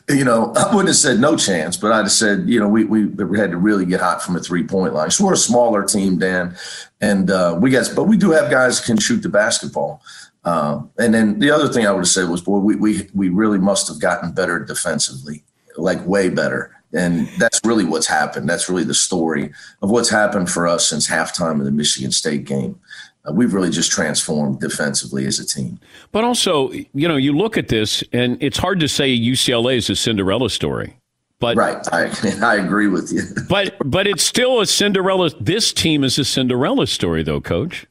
[0.09, 2.83] you know, I wouldn't have said no chance, but I'd have said, you know, we,
[2.83, 5.11] we, had to really get hot from a three point line.
[5.11, 6.55] So we're a smaller team, Dan,
[7.01, 10.01] and uh, we got, but we do have guys can shoot the basketball.
[10.43, 13.29] Um, and then the other thing I would have said was, boy, we, we, we
[13.29, 15.43] really must have gotten better defensively,
[15.77, 16.76] like way better.
[16.97, 18.49] And that's really what's happened.
[18.49, 22.45] That's really the story of what's happened for us since halftime of the Michigan State
[22.45, 22.79] game.
[23.27, 25.79] Uh, we've really just transformed defensively as a team.
[26.11, 29.89] But also, you know, you look at this, and it's hard to say UCLA is
[29.89, 30.97] a Cinderella story.
[31.39, 32.11] But right, I,
[32.43, 33.21] I agree with you.
[33.49, 35.29] but but it's still a Cinderella.
[35.39, 37.85] This team is a Cinderella story, though, Coach.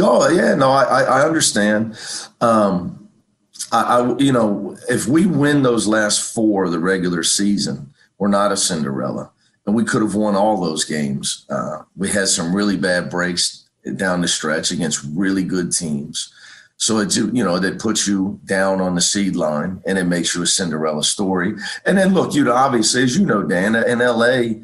[0.00, 1.98] Oh yeah, no, I I understand.
[2.40, 3.08] Um,
[3.70, 7.91] I, I you know if we win those last four of the regular season,
[8.22, 9.32] we're not a Cinderella,
[9.66, 11.44] and we could have won all those games.
[11.50, 16.32] Uh, we had some really bad breaks down the stretch against really good teams.
[16.76, 20.36] So it you know that puts you down on the seed line, and it makes
[20.36, 21.54] you a Cinderella story.
[21.84, 24.62] And then look, you know, obviously, as you know, Dan, in LA,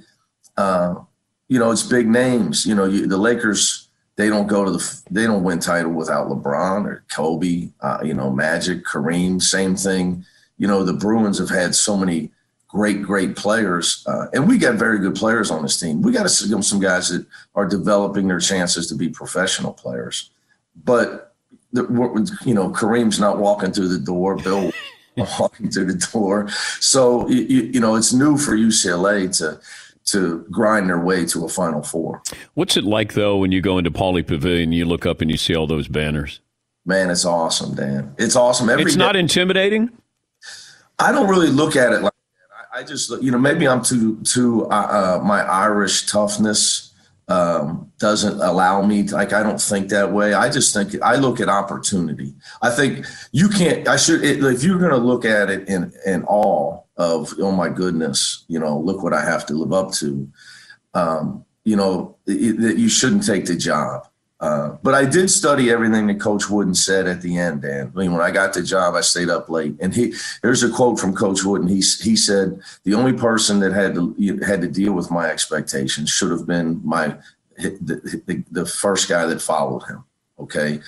[0.56, 0.94] uh,
[1.48, 2.64] you know, it's big names.
[2.64, 6.28] You know, you, the Lakers they don't go to the they don't win title without
[6.28, 10.24] LeBron or Kobe, uh, you know, Magic, Kareem, same thing.
[10.58, 12.30] You know, the Bruins have had so many
[12.68, 16.02] great, great players, uh, and we got very good players on this team.
[16.02, 20.30] We got some some guys that are developing their chances to be professional players,
[20.84, 21.34] but
[21.72, 21.82] the,
[22.44, 24.36] you know, Kareem's not walking through the door.
[24.36, 24.70] Bill
[25.38, 26.48] walking through the door.
[26.80, 29.60] So you, you know, it's new for UCLA to
[30.06, 32.22] to grind their way to a Final Four.
[32.54, 35.36] What's it like though when you go into Pauley Pavilion, you look up and you
[35.36, 36.40] see all those banners?
[36.86, 38.14] Man, it's awesome, Dan.
[38.18, 38.70] It's awesome.
[38.70, 39.18] Every it's not day.
[39.20, 39.90] intimidating.
[40.98, 42.12] I don't really look at it like.
[42.78, 46.94] I, just, you know, maybe I'm too too uh, uh, my Irish toughness
[47.28, 50.32] um, doesn't allow me to, like i don't think that way.
[50.32, 52.34] I just think i look at opportunity.
[52.62, 55.92] I think you can't i should it, if you're going to look at it in
[56.06, 59.92] in awe of oh my goodness you know look what i have to live up
[59.94, 60.28] to
[60.94, 64.06] um, you know that you shouldn't take the job
[64.40, 67.92] uh, but I did study everything that Coach Wooden said at the end, Dan.
[67.94, 70.70] I mean, when I got the job, I stayed up late, and he there's a
[70.70, 71.66] quote from Coach Wooden.
[71.66, 74.14] He he said the only person that had to
[74.46, 77.16] had to deal with my expectations should have been my
[77.56, 80.04] the, the, the first guy that followed him.
[80.38, 80.80] Okay,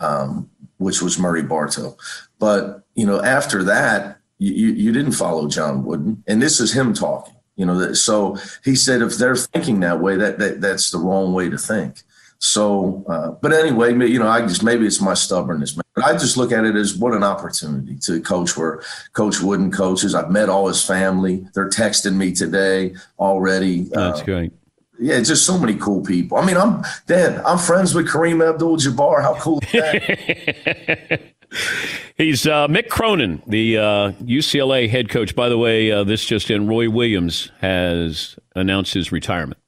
[0.00, 1.96] um, which was Murray Bartow.
[2.40, 6.72] But you know, after that, you, you, you didn't follow John Wooden, and this is
[6.72, 7.34] him talking.
[7.54, 11.32] You know, so he said if they're thinking that way, that, that that's the wrong
[11.32, 12.02] way to think.
[12.38, 16.36] So, uh, but anyway, you know, I just maybe it's my stubbornness, but I just
[16.36, 20.14] look at it as what an opportunity to coach where Coach Wooden coaches.
[20.14, 21.46] I've met all his family.
[21.54, 23.82] They're texting me today already.
[23.84, 24.52] That's uh, great.
[24.98, 26.38] Yeah, just so many cool people.
[26.38, 27.42] I mean, I'm Dan.
[27.44, 29.20] I'm friends with Kareem Abdul-Jabbar.
[29.22, 31.20] How cool is that?
[32.16, 35.36] He's uh, Mick Cronin, the uh, UCLA head coach.
[35.36, 39.60] By the way, uh, this just in: Roy Williams has announced his retirement.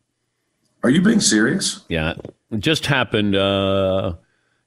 [0.83, 1.85] Are you being serious?
[1.89, 2.15] Yeah,
[2.51, 3.37] it just happened.
[3.37, 4.15] Uh,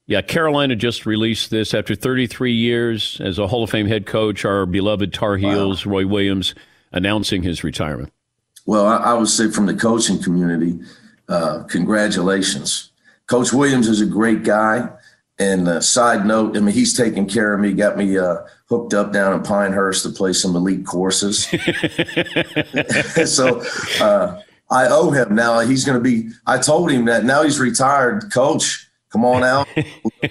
[0.08, 4.44] yeah, Carolina just released this after 33 years as a Hall of Fame head coach.
[4.46, 5.94] Our beloved Tar Heels, wow.
[5.94, 6.56] Roy Williams,
[6.92, 8.12] announcing his retirement.
[8.66, 10.80] Well, I, I would say from the coaching community,
[11.30, 12.92] uh, congratulations.
[13.28, 14.90] Coach Williams is a great guy.
[15.40, 18.94] And uh, side note, I mean, he's taking care of me, got me uh, hooked
[18.94, 21.46] up down in Pinehurst to play some elite courses.
[23.26, 23.64] so
[24.00, 24.40] uh,
[24.72, 25.60] I owe him now.
[25.60, 26.30] He's going to be.
[26.48, 28.88] I told him that now he's retired, coach.
[29.12, 29.68] Come on out.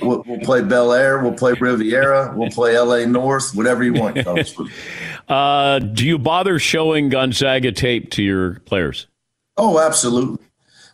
[0.00, 1.18] We'll, we'll play Bel Air.
[1.18, 2.32] We'll play Riviera.
[2.36, 3.06] We'll play L.A.
[3.06, 3.56] North.
[3.56, 4.54] Whatever you want, coach.
[5.28, 9.06] Uh, do you bother showing Gonzaga tape to your players?
[9.56, 10.44] Oh, absolutely,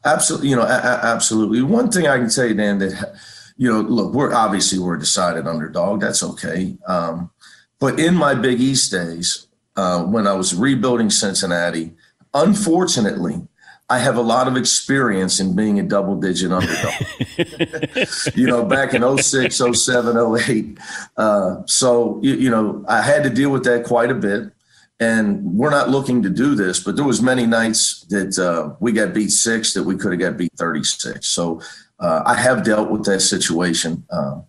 [0.05, 0.49] absolutely.
[0.51, 1.63] You know, a- a- absolutely.
[1.63, 3.15] One thing I can tell you, Dan, that
[3.57, 6.01] you know, look, we're obviously we're a decided underdog.
[6.03, 6.77] That's okay.
[6.87, 7.31] Um,
[7.79, 11.95] but in my Big East days, uh, when I was rebuilding Cincinnati,
[12.43, 13.43] unfortunately,
[13.89, 16.95] I have a lot of experience in being a double digit underdog.
[18.35, 20.79] you know, back in 06, 07, 08.
[21.17, 24.51] Uh, so, you, you, know, I had to deal with that quite a bit.
[24.99, 28.93] And we're not looking to do this, but there was many nights that uh, we
[28.93, 31.27] got beat six that we could have got beat 36.
[31.27, 31.61] So
[32.01, 34.05] uh, I have dealt with that situation.
[34.11, 34.41] Uh,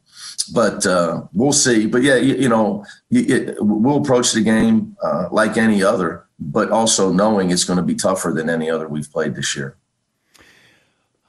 [0.54, 1.86] but uh, we'll see.
[1.86, 6.70] But yeah, you, you know, it, we'll approach the game uh, like any other but
[6.70, 9.76] also knowing it's going to be tougher than any other we've played this year.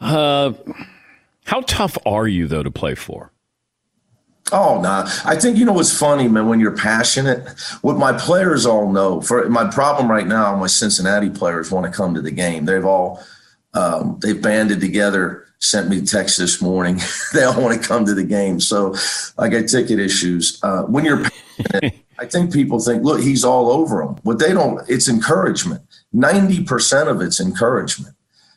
[0.00, 0.52] Uh,
[1.46, 3.32] how tough are you though to play for?
[4.52, 5.08] Oh, nah.
[5.24, 6.48] I think you know what's funny, man.
[6.48, 7.48] When you're passionate,
[7.82, 9.20] what my players all know.
[9.20, 12.64] For my problem right now, my Cincinnati players want to come to the game.
[12.64, 13.22] They've all
[13.74, 15.44] um, they've banded together.
[15.60, 17.00] Sent me a text this morning.
[17.32, 18.60] they all want to come to the game.
[18.60, 18.94] So
[19.36, 20.58] I got ticket issues.
[20.62, 24.16] Uh, when you're passionate, I think people think, look, he's all over them.
[24.22, 25.82] What they don't, it's encouragement.
[26.14, 28.14] 90% of it's encouragement,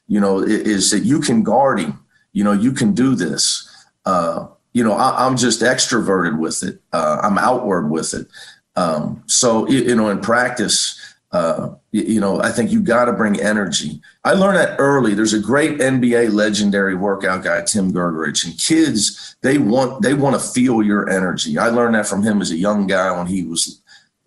[0.07, 1.99] you know, is that you can guard him.
[2.33, 3.67] You know, you can do this.
[4.05, 6.81] Uh, you know, I, am just extroverted with it.
[6.93, 8.27] Uh, I'm outward with it.
[8.75, 10.97] Um, so, you know, in practice,
[11.31, 14.01] uh, you, you, know, I think you got to bring energy.
[14.25, 15.13] I learned that early.
[15.13, 20.39] There's a great NBA legendary workout guy, Tim Grgurich, and kids they want they want
[20.39, 21.57] to feel your energy.
[21.57, 23.81] I learned that from him as a young guy when he was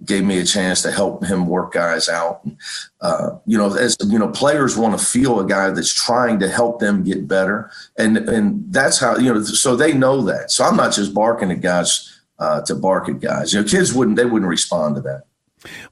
[0.04, 2.46] gave me a chance to help him work guys out.
[3.00, 6.48] Uh, you know, as you know, players want to feel a guy that's trying to
[6.48, 9.42] help them get better, and and that's how you know.
[9.42, 10.50] So they know that.
[10.50, 13.52] So I'm not just barking at guys uh, to bark at guys.
[13.52, 15.24] You know, kids wouldn't they wouldn't respond to that.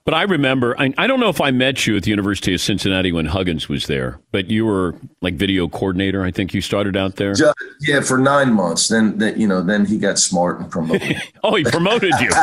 [0.05, 2.61] But I remember, I, I, don't know if I met you at the University of
[2.61, 6.25] Cincinnati when Huggins was there, but you were like video coordinator.
[6.25, 7.35] I think you started out there.
[7.81, 8.89] Yeah, for nine months.
[8.89, 11.23] Then, then, you know, then he got smart and promoted.
[11.45, 12.31] oh, he promoted you.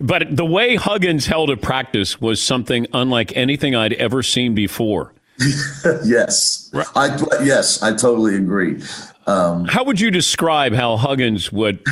[0.00, 5.12] but the way Huggins held a practice was something unlike anything I'd ever seen before.
[6.04, 6.86] yes, right.
[6.96, 7.08] I
[7.42, 8.82] yes, I totally agree.
[9.26, 11.84] Um, how would you describe how Huggins would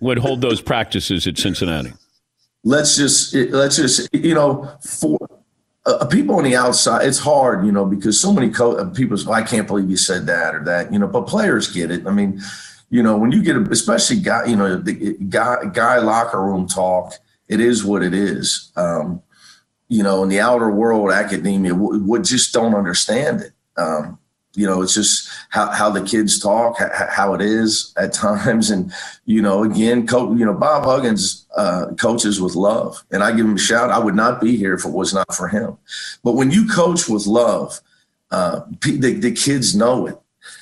[0.00, 1.92] would hold those practices at Cincinnati?
[2.64, 5.18] Let's just let's just you know for
[5.86, 9.32] uh, people on the outside, it's hard, you know, because so many co- uh, people.
[9.32, 11.06] I can't believe you said that or that, you know.
[11.06, 12.06] But players get it.
[12.06, 12.40] I mean,
[12.90, 16.68] you know, when you get, a, especially guy, you know, the guy guy locker room
[16.68, 17.14] talk,
[17.48, 18.72] it is what it is.
[18.76, 19.22] Um,
[19.88, 23.52] you know, in the outer world, academia would w- just don't understand it.
[23.76, 24.19] Um,
[24.54, 26.76] you know, it's just how, how the kids talk,
[27.10, 28.70] how it is at times.
[28.70, 28.92] And,
[29.24, 33.02] you know, again, coach, you know, Bob Huggins uh, coaches with love.
[33.10, 33.90] And I give him a shout.
[33.90, 35.76] I would not be here if it was not for him.
[36.24, 37.80] But when you coach with love,
[38.30, 40.18] uh, the, the kids know it.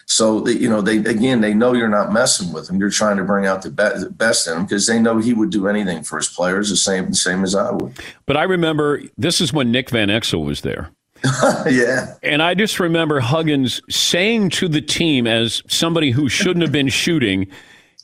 [0.07, 2.81] So, they, you know, they again, they know you're not messing with them.
[2.81, 5.35] You're trying to bring out the, be- the best in them because they know he
[5.35, 7.93] would do anything for his players the same, same as I would.
[8.25, 10.91] But I remember this is when Nick Van Exel was there.
[11.71, 12.15] yeah.
[12.23, 16.89] And I just remember Huggins saying to the team, as somebody who shouldn't have been
[16.89, 17.47] shooting,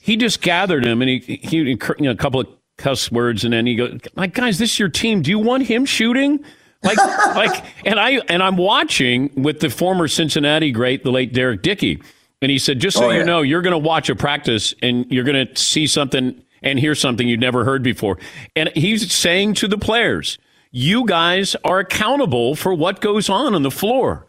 [0.00, 3.52] he just gathered him and he, he you know, a couple of cuss words, and
[3.52, 5.22] then he goes, "Like guys, this is your team.
[5.22, 6.44] Do you want him shooting?"
[6.82, 6.98] Like,
[7.34, 12.02] like, and I and I'm watching with the former Cincinnati great, the late Derrek Dickey,
[12.42, 13.18] and he said, "Just so oh, yeah.
[13.18, 16.78] you know, you're going to watch a practice and you're going to see something and
[16.78, 18.18] hear something you'd never heard before."
[18.56, 20.38] And he's saying to the players
[20.74, 24.26] you guys are accountable for what goes on on the floor.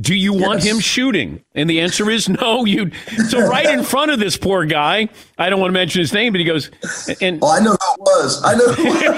[0.00, 0.46] Do you yes.
[0.46, 1.42] want him shooting?
[1.56, 2.64] And the answer is no.
[2.64, 2.92] You
[3.28, 5.08] so right in front of this poor guy.
[5.38, 6.70] I don't want to mention his name, but he goes,
[7.20, 8.40] and oh, I know who it was.
[8.44, 9.10] I know who it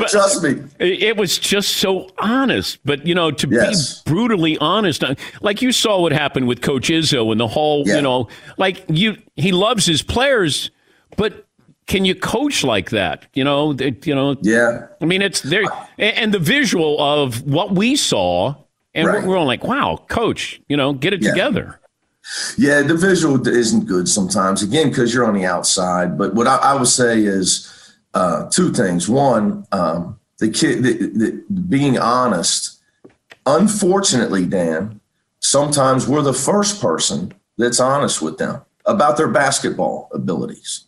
[0.00, 0.10] was.
[0.10, 0.60] Trust me.
[0.80, 2.80] It was just so honest.
[2.84, 4.02] But you know, to yes.
[4.02, 7.86] be brutally honest, uh, like you saw what happened with Coach Izzo and the whole,
[7.86, 7.94] yeah.
[7.94, 8.26] you know,
[8.58, 10.72] like you, he loves his players,
[11.16, 11.46] but
[11.90, 13.26] can you coach like that?
[13.34, 14.36] You know, you know.
[14.42, 14.86] Yeah.
[15.00, 15.64] I mean, it's there,
[15.98, 18.54] and the visual of what we saw,
[18.94, 19.26] and right.
[19.26, 21.30] we're all like, "Wow, coach, you know, get it yeah.
[21.30, 21.80] together."
[22.56, 24.62] Yeah, the visual isn't good sometimes.
[24.62, 26.16] Again, because you're on the outside.
[26.16, 27.68] But what I, I would say is
[28.14, 29.08] uh, two things.
[29.08, 32.78] One, um, the kid, the, the, being honest.
[33.46, 35.00] Unfortunately, Dan,
[35.40, 40.84] sometimes we're the first person that's honest with them about their basketball abilities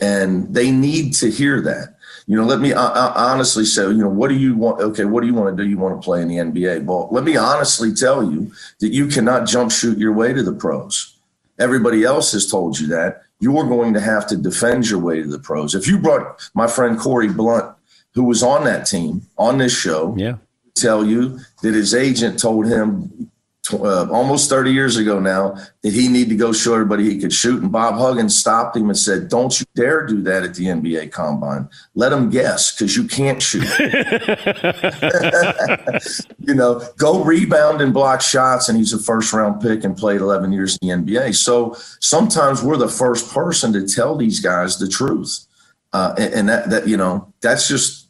[0.00, 1.96] and they need to hear that.
[2.26, 4.80] You know, let me uh, honestly say, you know, what do you want?
[4.80, 5.68] Okay, what do you want to do?
[5.68, 6.84] You want to play in the NBA?
[6.84, 10.52] Well, let me honestly tell you that you cannot jump shoot your way to the
[10.52, 11.16] pros.
[11.58, 13.22] Everybody else has told you that.
[13.38, 15.74] You're going to have to defend your way to the pros.
[15.74, 17.76] If you brought my friend Corie Blount,
[18.14, 20.36] who was on that team on this show, yeah,
[20.74, 23.30] tell you that his agent told him
[23.72, 27.32] uh, almost 30 years ago now did he need to go show everybody he could
[27.32, 27.62] shoot.
[27.62, 31.12] And Bob Huggins stopped him and said, Don't you dare do that at the NBA
[31.12, 31.68] combine.
[31.94, 33.62] Let them guess because you can't shoot.
[36.40, 38.68] you know, go rebound and block shots.
[38.68, 41.34] And he's a first round pick and played 11 years in the NBA.
[41.34, 45.46] So sometimes we're the first person to tell these guys the truth.
[45.92, 48.05] Uh, and, and that, that, you know, that's just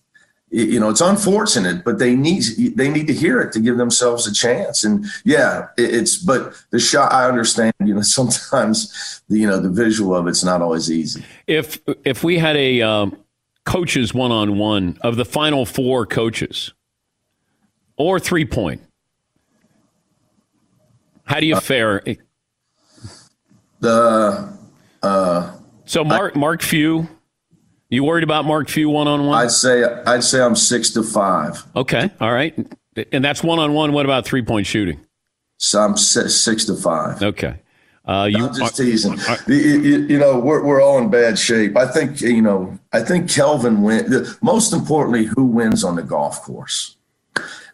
[0.50, 2.42] you know it's unfortunate but they need
[2.76, 4.84] they need to hear it to give themselves a chance.
[4.84, 9.70] And yeah it's but the shot i understand you know sometimes the, you know the
[9.70, 11.24] visual of it's not always easy.
[11.46, 13.16] If if we had a um,
[13.64, 16.72] coaches one-on-one of the final four coaches
[17.96, 18.82] or three point
[21.24, 22.02] how do you uh, fare?
[23.80, 24.58] the
[25.02, 25.52] uh
[25.84, 27.08] so mark I, mark few
[27.88, 29.38] you worried about Mark Few one on one?
[29.44, 31.64] I'd say I'd say I'm six to five.
[31.74, 32.56] Okay, all right,
[33.12, 33.92] and that's one on one.
[33.92, 35.00] What about three point shooting?
[35.58, 37.22] So I'm six to five.
[37.22, 37.60] Okay.
[38.04, 39.18] Uh, you I'm just teasing.
[39.18, 41.76] Are, you, you, know, we're, we're all in bad shape.
[41.76, 44.40] I think, you know, I think Kelvin wins.
[44.40, 46.96] Most importantly, who wins on the golf course?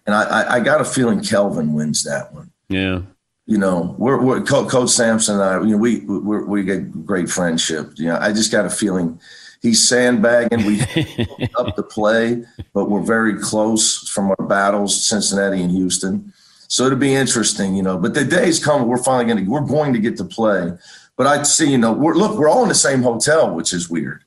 [0.07, 2.51] And I, I, I got a feeling Kelvin wins that one.
[2.71, 3.03] Yeah.
[3.45, 7.29] You know, we're, we're Coach Sampson and I, you know, we, we we get great
[7.29, 7.93] friendship.
[7.97, 9.21] You know, I just got a feeling–
[9.63, 10.67] he's sandbagging.
[10.67, 10.81] We
[11.57, 12.45] up the play,
[12.75, 16.33] but we're very close from our battles, Cincinnati and Houston.
[16.69, 17.97] So it'll be interesting, you know.
[17.97, 18.89] But the day's coming.
[18.89, 20.73] We're finally going to we're going to get to play.
[21.17, 23.89] But I see, you know, we're look, we're all in the same hotel, which is
[23.89, 24.25] weird,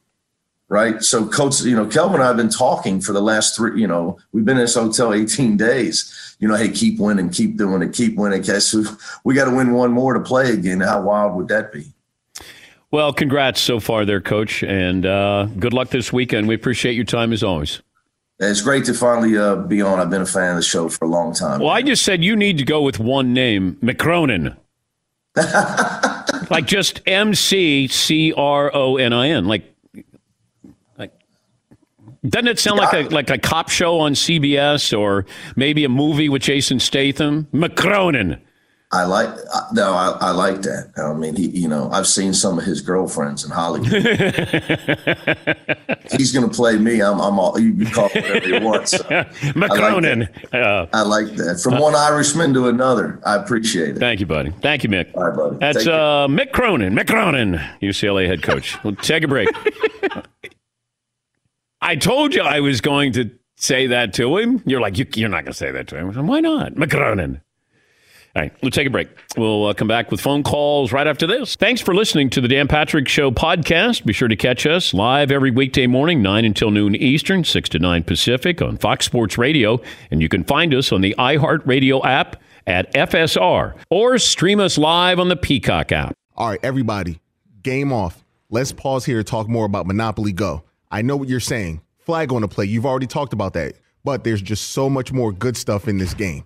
[0.69, 1.01] right?
[1.03, 3.81] So, coach, you know, Kelvin and I have been talking for the last three.
[3.81, 6.35] You know, we've been in this hotel 18 days.
[6.39, 8.41] You know, hey, keep winning, keep doing it, keep winning.
[8.41, 8.75] Guess
[9.23, 10.81] we got to win one more to play again.
[10.81, 11.94] How wild would that be?
[12.95, 16.47] Well, congrats so far there, Coach, and uh, good luck this weekend.
[16.47, 17.81] We appreciate your time as always.
[18.39, 19.99] It's great to finally uh, be on.
[19.99, 21.59] I've been a fan of the show for a long time.
[21.59, 24.55] Well, I just said you need to go with one name, McCronin.
[26.49, 29.43] like just M C C R O N I N.
[29.43, 29.75] Like,
[30.97, 31.11] like,
[32.25, 32.85] doesn't it sound yeah.
[32.85, 35.25] like a like a cop show on CBS or
[35.57, 37.49] maybe a movie with Jason Statham?
[37.53, 38.39] McCronin.
[38.95, 39.29] I like
[39.73, 40.89] no, I, I, like that.
[40.95, 43.91] I mean, he, you know, I've seen some of his girlfriends in Hollywood.
[46.11, 47.01] He's going to play me.
[47.01, 48.87] I'm, I'm all you can call whatever you want.
[48.87, 50.29] So McCronin.
[50.53, 51.59] I like, uh, I like that.
[51.61, 53.19] From one Irishman to another.
[53.25, 53.99] I appreciate it.
[53.99, 54.51] Thank you, buddy.
[54.61, 55.13] Thank you, Mick.
[55.13, 55.57] All right, buddy.
[55.57, 56.93] That's uh, Mick Cronin.
[56.93, 58.81] Mick Cronin, UCLA head coach.
[58.85, 59.49] We'll take a break.
[61.81, 64.63] I told you I was going to say that to him.
[64.65, 66.27] You're like, you, are not going to say that to him.
[66.27, 66.75] Why not?
[66.75, 67.41] McCronin.
[68.35, 69.07] All right, we'll take a break.
[69.37, 71.55] We'll uh, come back with phone calls right after this.
[71.55, 74.03] Thanks for listening to the Dan Patrick Show podcast.
[74.03, 77.79] Be sure to catch us live every weekday morning, 9 until noon Eastern, 6 to
[77.79, 79.79] 9 Pacific on Fox Sports Radio.
[80.11, 85.17] And you can find us on the iHeartRadio app at FSR or stream us live
[85.17, 86.13] on the Peacock app.
[86.35, 87.21] All right, everybody,
[87.63, 88.25] game off.
[88.49, 90.63] Let's pause here to talk more about Monopoly Go.
[90.91, 91.79] I know what you're saying.
[91.99, 92.65] Flag on the play.
[92.65, 93.75] You've already talked about that.
[94.03, 96.43] But there's just so much more good stuff in this game.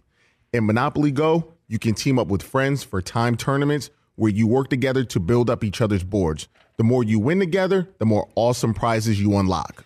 [0.53, 4.69] In Monopoly Go, you can team up with friends for time tournaments where you work
[4.69, 6.47] together to build up each other's boards.
[6.77, 9.85] The more you win together, the more awesome prizes you unlock.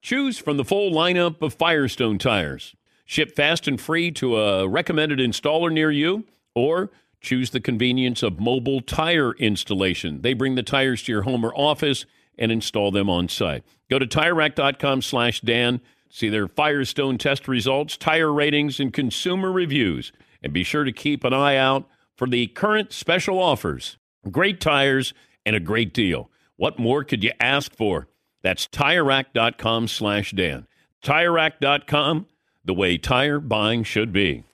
[0.00, 2.74] Choose from the full lineup of Firestone tires.
[3.04, 6.24] Ship fast and free to a recommended installer near you,
[6.54, 6.90] or
[7.20, 10.22] choose the convenience of mobile tire installation.
[10.22, 12.06] They bring the tires to your home or office
[12.38, 13.64] and install them on site.
[13.90, 20.12] Go to TireRack.com slash Dan, see their Firestone test results, tire ratings, and consumer reviews.
[20.42, 23.98] And be sure to keep an eye out for the current special offers.
[24.30, 25.12] Great tires
[25.44, 26.30] and a great deal.
[26.56, 28.08] What more could you ask for?
[28.42, 30.66] That's TireRack.com slash Dan.
[31.04, 32.26] TireRack.com,
[32.64, 34.44] the way tire buying should be.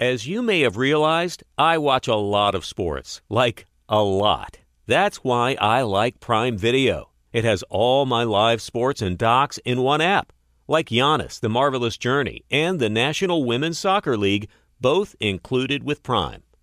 [0.00, 3.20] As you may have realized, I watch a lot of sports.
[3.28, 4.58] Like, a lot.
[4.86, 7.10] That's why I like Prime Video.
[7.32, 10.32] It has all my live sports and docs in one app.
[10.66, 14.48] Like Giannis, The Marvelous Journey, and the National Women's Soccer League,
[14.80, 16.42] both included with Prime.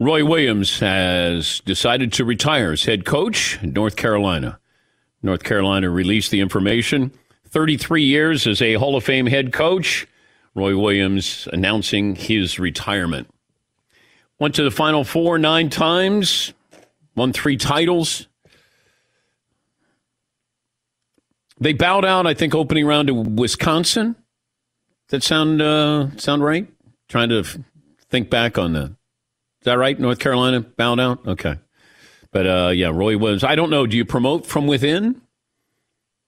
[0.00, 4.60] Roy Williams has decided to retire as head coach in North Carolina.
[5.22, 7.10] North Carolina released the information.
[7.48, 10.06] 33 years as a Hall of Fame head coach.
[10.54, 13.28] Roy Williams announcing his retirement.
[14.38, 16.52] Went to the Final Four nine times,
[17.16, 18.28] won three titles.
[21.60, 24.14] They bowed out, I think, opening round to Wisconsin.
[25.08, 26.68] Does that sound uh, sound right?
[27.08, 27.42] Trying to
[28.10, 28.97] think back on that.
[29.68, 29.98] Is that right?
[30.00, 31.26] North Carolina bowed out.
[31.28, 31.56] Okay,
[32.32, 33.44] but uh, yeah, Roy Williams.
[33.44, 33.86] I don't know.
[33.86, 35.20] Do you promote from within?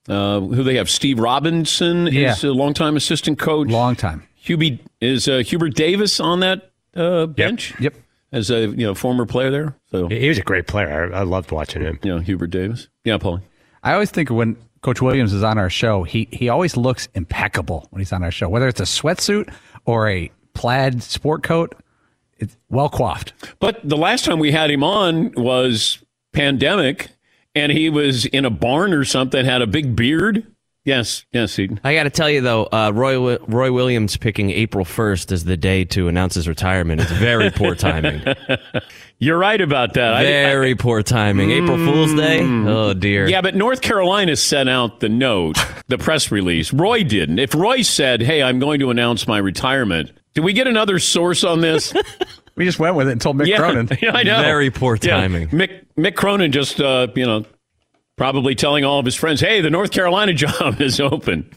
[0.08, 0.90] Uh, who they have?
[0.90, 2.32] Steve Robinson Yeah.
[2.32, 3.68] is a longtime assistant coach.
[3.68, 4.26] Long time.
[4.44, 7.74] Hubie is uh, Hubert Davis on that uh, bench.
[7.80, 7.94] Yep.
[8.32, 9.76] As a you know former player there.
[9.90, 11.12] So He was a great player.
[11.14, 11.98] I, I loved watching him.
[12.02, 12.88] you know Hubert Davis.
[13.04, 13.40] Yeah, Paul.
[13.82, 17.86] I always think when Coach Williams is on our show, he he always looks impeccable
[17.90, 18.48] when he's on our show.
[18.48, 19.52] Whether it's a sweatsuit
[19.84, 21.74] or a plaid sport coat,
[22.40, 23.32] it's well coiffed.
[23.60, 25.98] But the last time we had him on was
[26.32, 27.08] pandemic,
[27.54, 30.46] and he was in a barn or something, had a big beard.
[30.82, 31.78] Yes, yes, Eden.
[31.84, 35.56] I got to tell you though, uh, Roy Roy Williams picking April first as the
[35.56, 38.22] day to announce his retirement is very poor timing.
[39.18, 40.14] You're right about that.
[40.14, 41.50] I- Very poor timing.
[41.50, 42.40] April Fool's Day.
[42.42, 43.28] Oh dear.
[43.28, 46.72] Yeah, but North Carolina sent out the note, the press release.
[46.72, 47.38] Roy didn't.
[47.40, 51.44] If Roy said, "Hey, I'm going to announce my retirement," do we get another source
[51.44, 51.92] on this?
[52.56, 53.88] We just went with it and told Mick yeah, Cronin.
[54.02, 54.42] yeah, I know.
[54.42, 55.48] Very poor Yeah, timing.
[55.48, 57.46] Mick Mick Cronin just, uh, you know,
[58.18, 61.50] probably telling all of his friends, "Hey, the North Carolina job is open."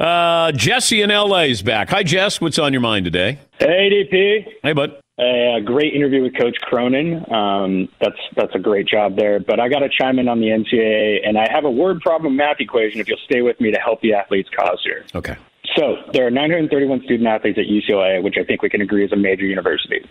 [0.00, 1.90] uh, Jesse in LA is back.
[1.90, 2.40] Hi, Jess.
[2.40, 3.40] What's on your mind today?
[3.58, 4.46] Hey, DP.
[4.62, 4.98] Hey, bud.
[5.20, 7.30] A, great interview with Coach Cronin.
[7.30, 9.38] Um, that's that's a great job there.
[9.38, 12.36] But I got to chime in on the NCAA, and I have a word problem
[12.36, 13.00] math equation.
[13.00, 15.04] If you'll stay with me to help the athletes' cause here.
[15.14, 15.36] Okay.
[15.76, 19.12] So there are 931 student athletes at UCLA, which I think we can agree is
[19.12, 20.04] a major university.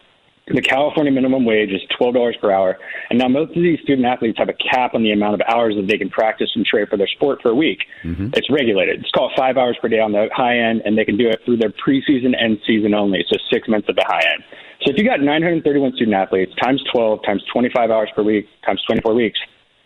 [0.48, 2.78] The California minimum wage is $12 per hour.
[3.10, 5.76] And now most of these student athletes have a cap on the amount of hours
[5.76, 7.80] that they can practice and train for their sport per week.
[8.04, 8.30] Mm-hmm.
[8.34, 9.02] It's regulated.
[9.02, 11.40] It's called five hours per day on the high end, and they can do it
[11.46, 13.24] through their preseason and season only.
[13.30, 14.44] So six months at the high end.
[14.82, 18.82] So if you got 931 student athletes times 12 times 25 hours per week times
[18.88, 19.40] 24 weeks,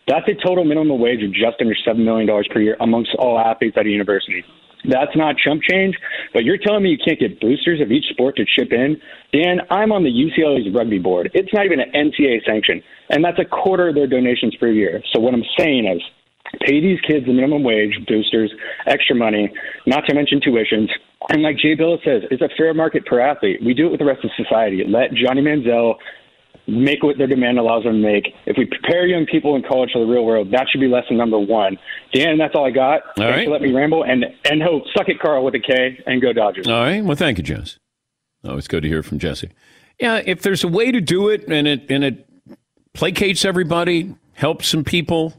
[0.07, 3.75] that's a total minimum wage of just under $7 million per year amongst all athletes
[3.77, 4.45] at a university.
[4.89, 5.95] That's not chump change,
[6.33, 8.97] but you're telling me you can't get boosters of each sport to chip in?
[9.31, 11.31] Dan, I'm on the UCLA's rugby board.
[11.33, 15.01] It's not even an NCAA sanction, and that's a quarter of their donations per year.
[15.13, 16.01] So what I'm saying is
[16.61, 18.51] pay these kids the minimum wage, boosters,
[18.85, 19.51] extra money,
[19.85, 20.89] not to mention tuitions.
[21.29, 23.59] And like Jay Bilas, it's a fair market per athlete.
[23.65, 24.83] We do it with the rest of society.
[24.87, 25.95] Let Johnny Manziel
[26.67, 28.33] make what their demand allows them to make.
[28.45, 31.17] If we prepare young people in college for the real world, that should be lesson
[31.17, 31.77] number one.
[32.13, 33.01] Dan, that's all I got.
[33.03, 33.45] All Thanks right.
[33.45, 34.03] for letting me ramble.
[34.03, 36.67] And and hope, suck it, Carl, with a K, and go Dodgers.
[36.67, 37.03] All right.
[37.03, 37.77] Well, thank you, Jess.
[38.43, 39.49] Oh, it's good to hear from Jesse.
[39.99, 42.27] Yeah, if there's a way to do it and it and it
[42.93, 45.33] placates everybody, helps some people,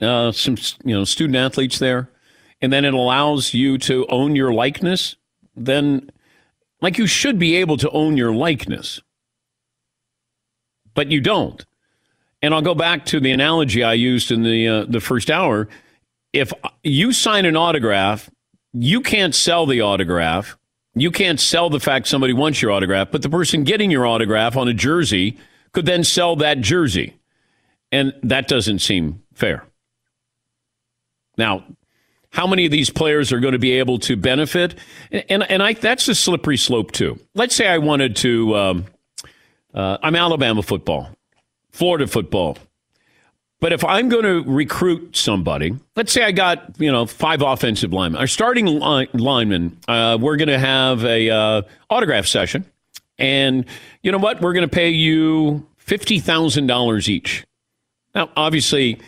[0.00, 2.10] uh, some you know student athletes there,
[2.60, 5.16] and then it allows you to own your likeness,
[5.56, 6.10] then
[6.80, 9.00] like you should be able to own your likeness,
[10.94, 11.64] but you don't.
[12.40, 15.68] And I'll go back to the analogy I used in the uh, the first hour.
[16.32, 18.30] If you sign an autograph,
[18.72, 20.56] you can't sell the autograph.
[20.94, 24.56] You can't sell the fact somebody wants your autograph, but the person getting your autograph
[24.56, 25.38] on a jersey
[25.72, 27.16] could then sell that jersey.
[27.90, 29.64] And that doesn't seem fair.
[31.36, 31.64] Now,
[32.30, 34.74] how many of these players are going to be able to benefit?
[35.10, 37.18] And, and, and I, that's a slippery slope, too.
[37.34, 38.86] Let's say I wanted to, um,
[39.74, 41.10] uh, I'm Alabama football,
[41.72, 42.56] Florida football.
[43.60, 47.92] But if I'm going to recruit somebody, let's say I got you know five offensive
[47.92, 52.66] linemen, our starting line, linemen, uh, we're going to have a uh, autograph session,
[53.18, 53.64] and
[54.02, 54.40] you know what?
[54.40, 57.44] We're going to pay you fifty thousand dollars each.
[58.14, 59.00] Now, obviously,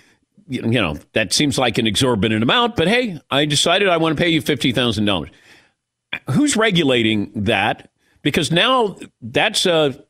[0.48, 4.22] you know that seems like an exorbitant amount, but hey, I decided I want to
[4.22, 5.30] pay you fifty thousand dollars.
[6.30, 7.90] Who's regulating that?
[8.22, 10.02] Because now that's a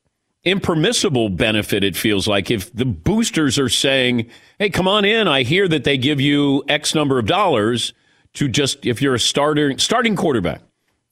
[0.47, 2.51] impermissible benefit, it feels like.
[2.51, 6.65] If the boosters are saying, hey, come on in, I hear that they give you
[6.69, 7.93] X number of dollars
[8.35, 10.63] to just, if you're a starter, starting quarterback,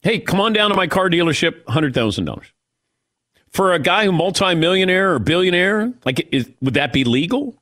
[0.03, 2.45] hey, come on down to my car dealership, $100,000.
[3.51, 7.61] For a guy who multimillionaire or billionaire, like, is, would that be legal?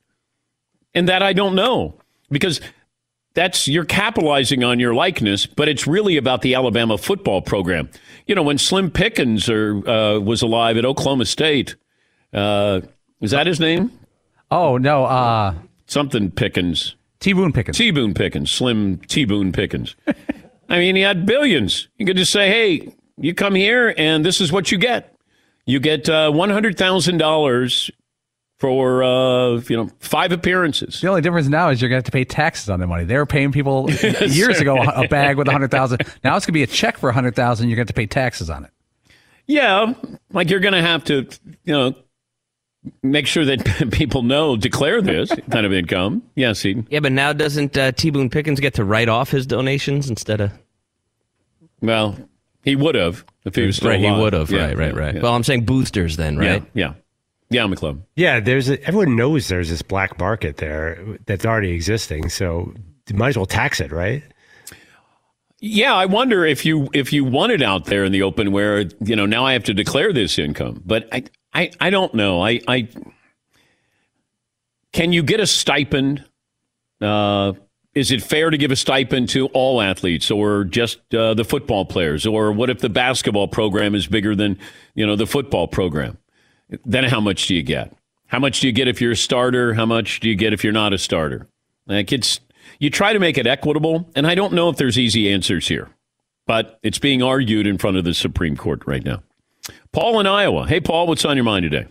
[0.93, 1.95] And that I don't know
[2.29, 2.61] because
[3.33, 7.89] that's you're capitalizing on your likeness, but it's really about the Alabama football program.
[8.27, 11.75] You know, when Slim Pickens or, uh, was alive at Oklahoma State,
[12.33, 12.81] uh,
[13.21, 13.91] is that his name?
[14.51, 15.55] Oh no, uh,
[15.87, 16.95] something Pickens.
[17.19, 17.77] T Boone Pickens.
[17.77, 18.51] T Boone Pickens.
[18.51, 19.95] Slim T Boone Pickens.
[20.69, 21.87] I mean, he had billions.
[21.97, 25.15] You could just say, "Hey, you come here, and this is what you get.
[25.65, 27.89] You get uh, one hundred thousand dollars."
[28.63, 31.01] For uh, you know, five appearances.
[31.01, 33.03] The only difference now is you're going to have to pay taxes on the money.
[33.03, 35.99] They were paying people Yes, years ago a bag with a hundred thousand.
[36.23, 37.67] Now it's going to be a check for a hundred thousand.
[37.67, 38.71] You're going to have to pay taxes on it.
[39.47, 39.93] Yeah,
[40.31, 41.27] like you're going to have to,
[41.65, 41.93] you know,
[43.01, 46.23] make sure that people know, declare this kind of income.
[46.35, 46.87] Yes, Eden.
[46.89, 50.39] Yeah, but now doesn't uh, T Boone Pickens get to write off his donations instead
[50.39, 50.53] of?
[51.81, 52.17] Well,
[52.63, 53.99] he would have if he was still right.
[53.99, 54.49] He would have.
[54.49, 54.77] Yeah, right.
[54.77, 54.95] Right.
[54.95, 55.15] Right.
[55.15, 55.21] yeah.
[55.21, 56.63] Well, I'm saying boosters then, right?
[56.73, 56.93] Yeah, yeah,
[57.49, 57.63] yeah.
[57.63, 58.01] McClub.
[58.15, 62.29] Yeah, there's a, everyone knows there's this black market there that's already existing.
[62.29, 62.73] So
[63.09, 64.23] you might as well tax it, right?
[65.59, 68.81] Yeah, I wonder if you if you want it out there in the open where
[68.99, 71.23] you know now I have to declare this income, but I
[71.53, 72.41] I, I don't know.
[72.41, 72.89] I, I
[74.91, 76.25] can you get a stipend?
[76.99, 77.53] Uh,
[77.93, 81.85] is it fair to give a stipend to all athletes or just uh, the football
[81.85, 82.25] players?
[82.25, 84.57] Or what if the basketball program is bigger than
[84.95, 86.17] you know the football program?
[86.85, 87.93] Then how much do you get?
[88.27, 89.73] How much do you get if you're a starter?
[89.73, 91.47] How much do you get if you're not a starter?
[91.85, 92.39] Like it's
[92.79, 95.89] you try to make it equitable, and I don't know if there's easy answers here,
[96.47, 99.23] but it's being argued in front of the Supreme Court right now.
[99.91, 100.67] Paul in Iowa.
[100.67, 101.87] Hey, Paul, what's on your mind today?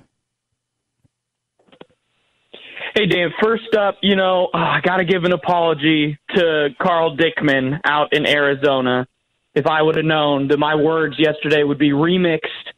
[2.95, 3.31] Hey, Dan.
[3.41, 8.13] First up, you know, oh, I got to give an apology to Carl Dickman out
[8.13, 9.07] in Arizona.
[9.55, 12.73] If I would have known that my words yesterday would be remixed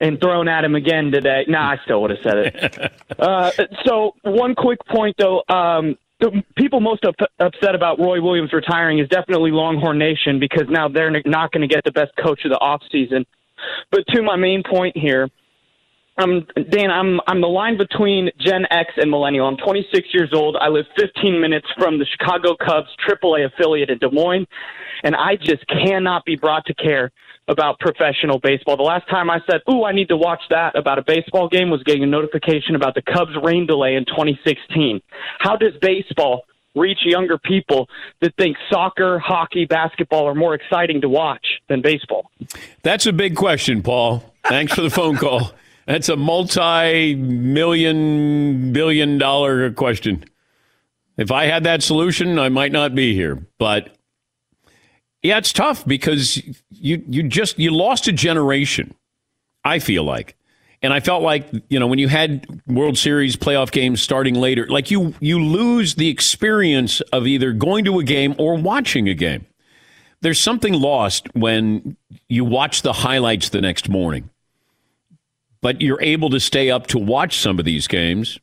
[0.00, 2.92] and thrown at him again today, nah, I still would have said it.
[3.18, 3.50] uh,
[3.84, 5.42] so, one quick point, though.
[5.48, 10.64] Um, the people most up, upset about Roy Williams retiring is definitely Longhorn Nation because
[10.68, 13.24] now they're not going to get the best coach of the offseason.
[13.90, 15.30] But to my main point here,
[16.18, 19.46] I'm Dan, I'm I'm the line between Gen X and Millennial.
[19.46, 20.56] I'm 26 years old.
[20.60, 24.46] I live 15 minutes from the Chicago Cubs AAA affiliate in Des Moines,
[25.02, 27.10] and I just cannot be brought to care
[27.50, 28.78] about professional baseball.
[28.78, 31.68] The last time I said, "Ooh, I need to watch that" about a baseball game
[31.68, 35.02] was getting a notification about the Cubs rain delay in 2016.
[35.40, 36.44] How does baseball
[36.74, 37.88] reach younger people
[38.20, 42.30] that think soccer, hockey, basketball are more exciting to watch than baseball?
[42.82, 44.24] That's a big question, Paul.
[44.44, 45.50] Thanks for the phone call.
[45.86, 50.24] That's a multi-million billion dollar question.
[51.16, 53.96] If I had that solution, I might not be here, but
[55.22, 58.94] yeah, it's tough because you you just you lost a generation.
[59.64, 60.34] I feel like,
[60.82, 64.66] and I felt like you know when you had World Series playoff games starting later,
[64.68, 69.14] like you you lose the experience of either going to a game or watching a
[69.14, 69.44] game.
[70.22, 71.96] There's something lost when
[72.28, 74.30] you watch the highlights the next morning,
[75.60, 78.38] but you're able to stay up to watch some of these games.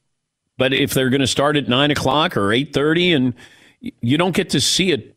[0.57, 3.33] But if they're going to start at nine o'clock or eight thirty, and
[3.79, 5.16] you don't get to see it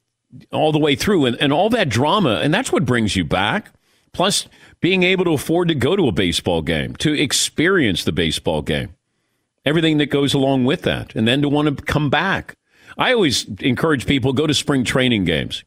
[0.52, 2.40] all the way through and, and all that drama.
[2.42, 3.72] And that's what brings you back.
[4.12, 4.46] Plus,
[4.80, 8.94] being able to afford to go to a baseball game, to experience the baseball game,
[9.64, 12.56] everything that goes along with that, and then to want to come back.
[12.98, 15.64] I always encourage people go to spring training games.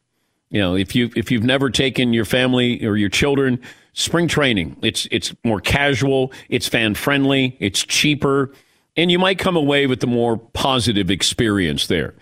[0.50, 3.60] You know, if you if you've never taken your family or your children
[3.94, 8.52] spring training, it's it's more casual, it's fan friendly, it's cheaper,
[8.96, 12.14] and you might come away with a more positive experience there.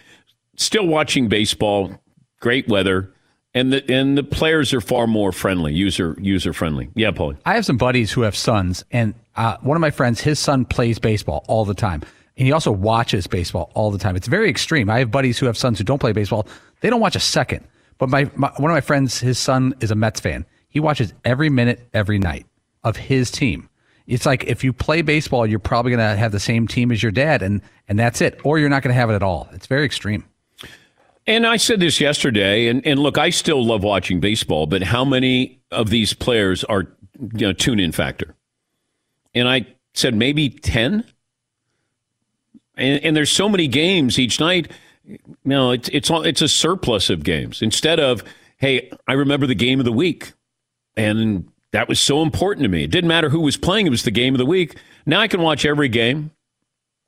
[0.56, 2.00] Still watching baseball,
[2.42, 3.10] great weather,
[3.54, 6.90] and the and the players are far more friendly, user user friendly.
[6.94, 7.34] Yeah, Paul.
[7.46, 10.66] I have some buddies who have sons, and uh, one of my friends, his son
[10.66, 12.02] plays baseball all the time,
[12.36, 14.16] and he also watches baseball all the time.
[14.16, 14.90] It's very extreme.
[14.90, 16.46] I have buddies who have sons who don't play baseball;
[16.80, 17.66] they don't watch a second.
[17.98, 20.44] But my, my one of my friends, his son is a Mets fan.
[20.68, 22.46] He watches every minute, every night
[22.82, 23.68] of his team.
[24.06, 27.02] It's like if you play baseball, you're probably going to have the same team as
[27.02, 29.48] your dad, and and that's it, or you're not going to have it at all.
[29.52, 30.24] It's very extreme.
[31.26, 35.04] And I said this yesterday, and, and look, I still love watching baseball, but how
[35.04, 36.88] many of these players are
[37.34, 38.34] you know tune in factor?
[39.34, 41.04] And I said maybe ten.
[42.76, 44.72] And, and there's so many games each night.
[45.04, 47.62] You No, it's it's it's a surplus of games.
[47.62, 48.24] Instead of
[48.56, 50.32] hey, I remember the game of the week,
[50.96, 52.84] and that was so important to me.
[52.84, 54.76] It didn't matter who was playing; it was the game of the week.
[55.06, 56.32] Now I can watch every game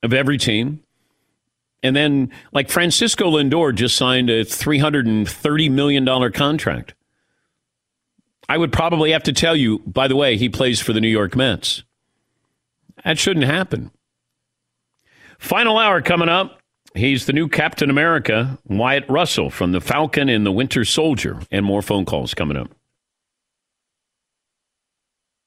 [0.04, 0.83] of every team
[1.84, 6.94] and then, like Francisco Lindor just signed a $330 million contract.
[8.48, 11.08] I would probably have to tell you, by the way, he plays for the New
[11.08, 11.84] York Mets.
[13.04, 13.90] That shouldn't happen.
[15.38, 16.58] Final hour coming up.
[16.94, 21.66] He's the new Captain America, Wyatt Russell from the Falcon and the Winter Soldier, and
[21.66, 22.70] more phone calls coming up.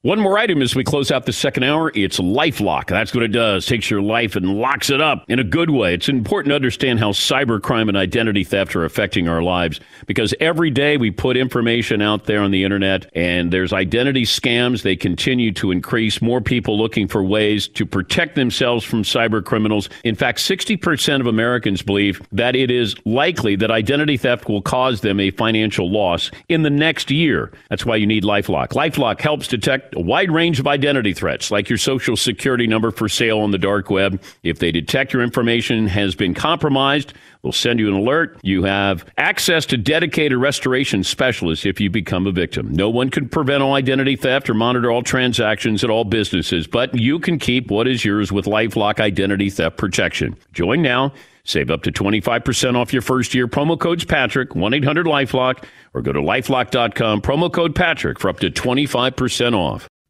[0.08, 1.92] One more item as we close out the second hour.
[1.94, 2.88] It's LifeLock.
[2.88, 3.66] That's what it does.
[3.66, 5.94] Takes your life and locks it up in a good way.
[5.96, 10.72] It's important to understand how cybercrime and identity theft are affecting our lives because every
[10.72, 14.84] day we put information out there on the internet and there's identity scams.
[14.84, 16.22] They continue to increase.
[16.22, 19.90] More people looking for ways to protect themselves from cyber criminals.
[20.06, 25.02] In fact, 60% of Americans believe that it is likely that identity theft will cause
[25.02, 27.52] them a financial loss in the next year.
[27.70, 28.70] That's why you need LifeLock.
[28.70, 33.10] LifeLock helps detect a wide range of identity threats, like your social security number for
[33.10, 34.22] sale on the dark web.
[34.44, 38.40] If they detect your information has been compromised, they'll send you an alert.
[38.44, 42.72] You have access to dedicated restoration specialists if you become a victim.
[42.72, 46.94] No one can prevent all identity theft or monitor all transactions at all businesses, but
[46.94, 50.38] you can keep what is yours with LifeLock Identity Theft Protection.
[50.54, 51.12] Join now.
[51.48, 53.48] Save up to 25% off your first year.
[53.48, 57.22] Promo code's Patrick, 1 800 Lifelock, or go to lifelock.com.
[57.22, 59.88] Promo code Patrick for up to 25% off.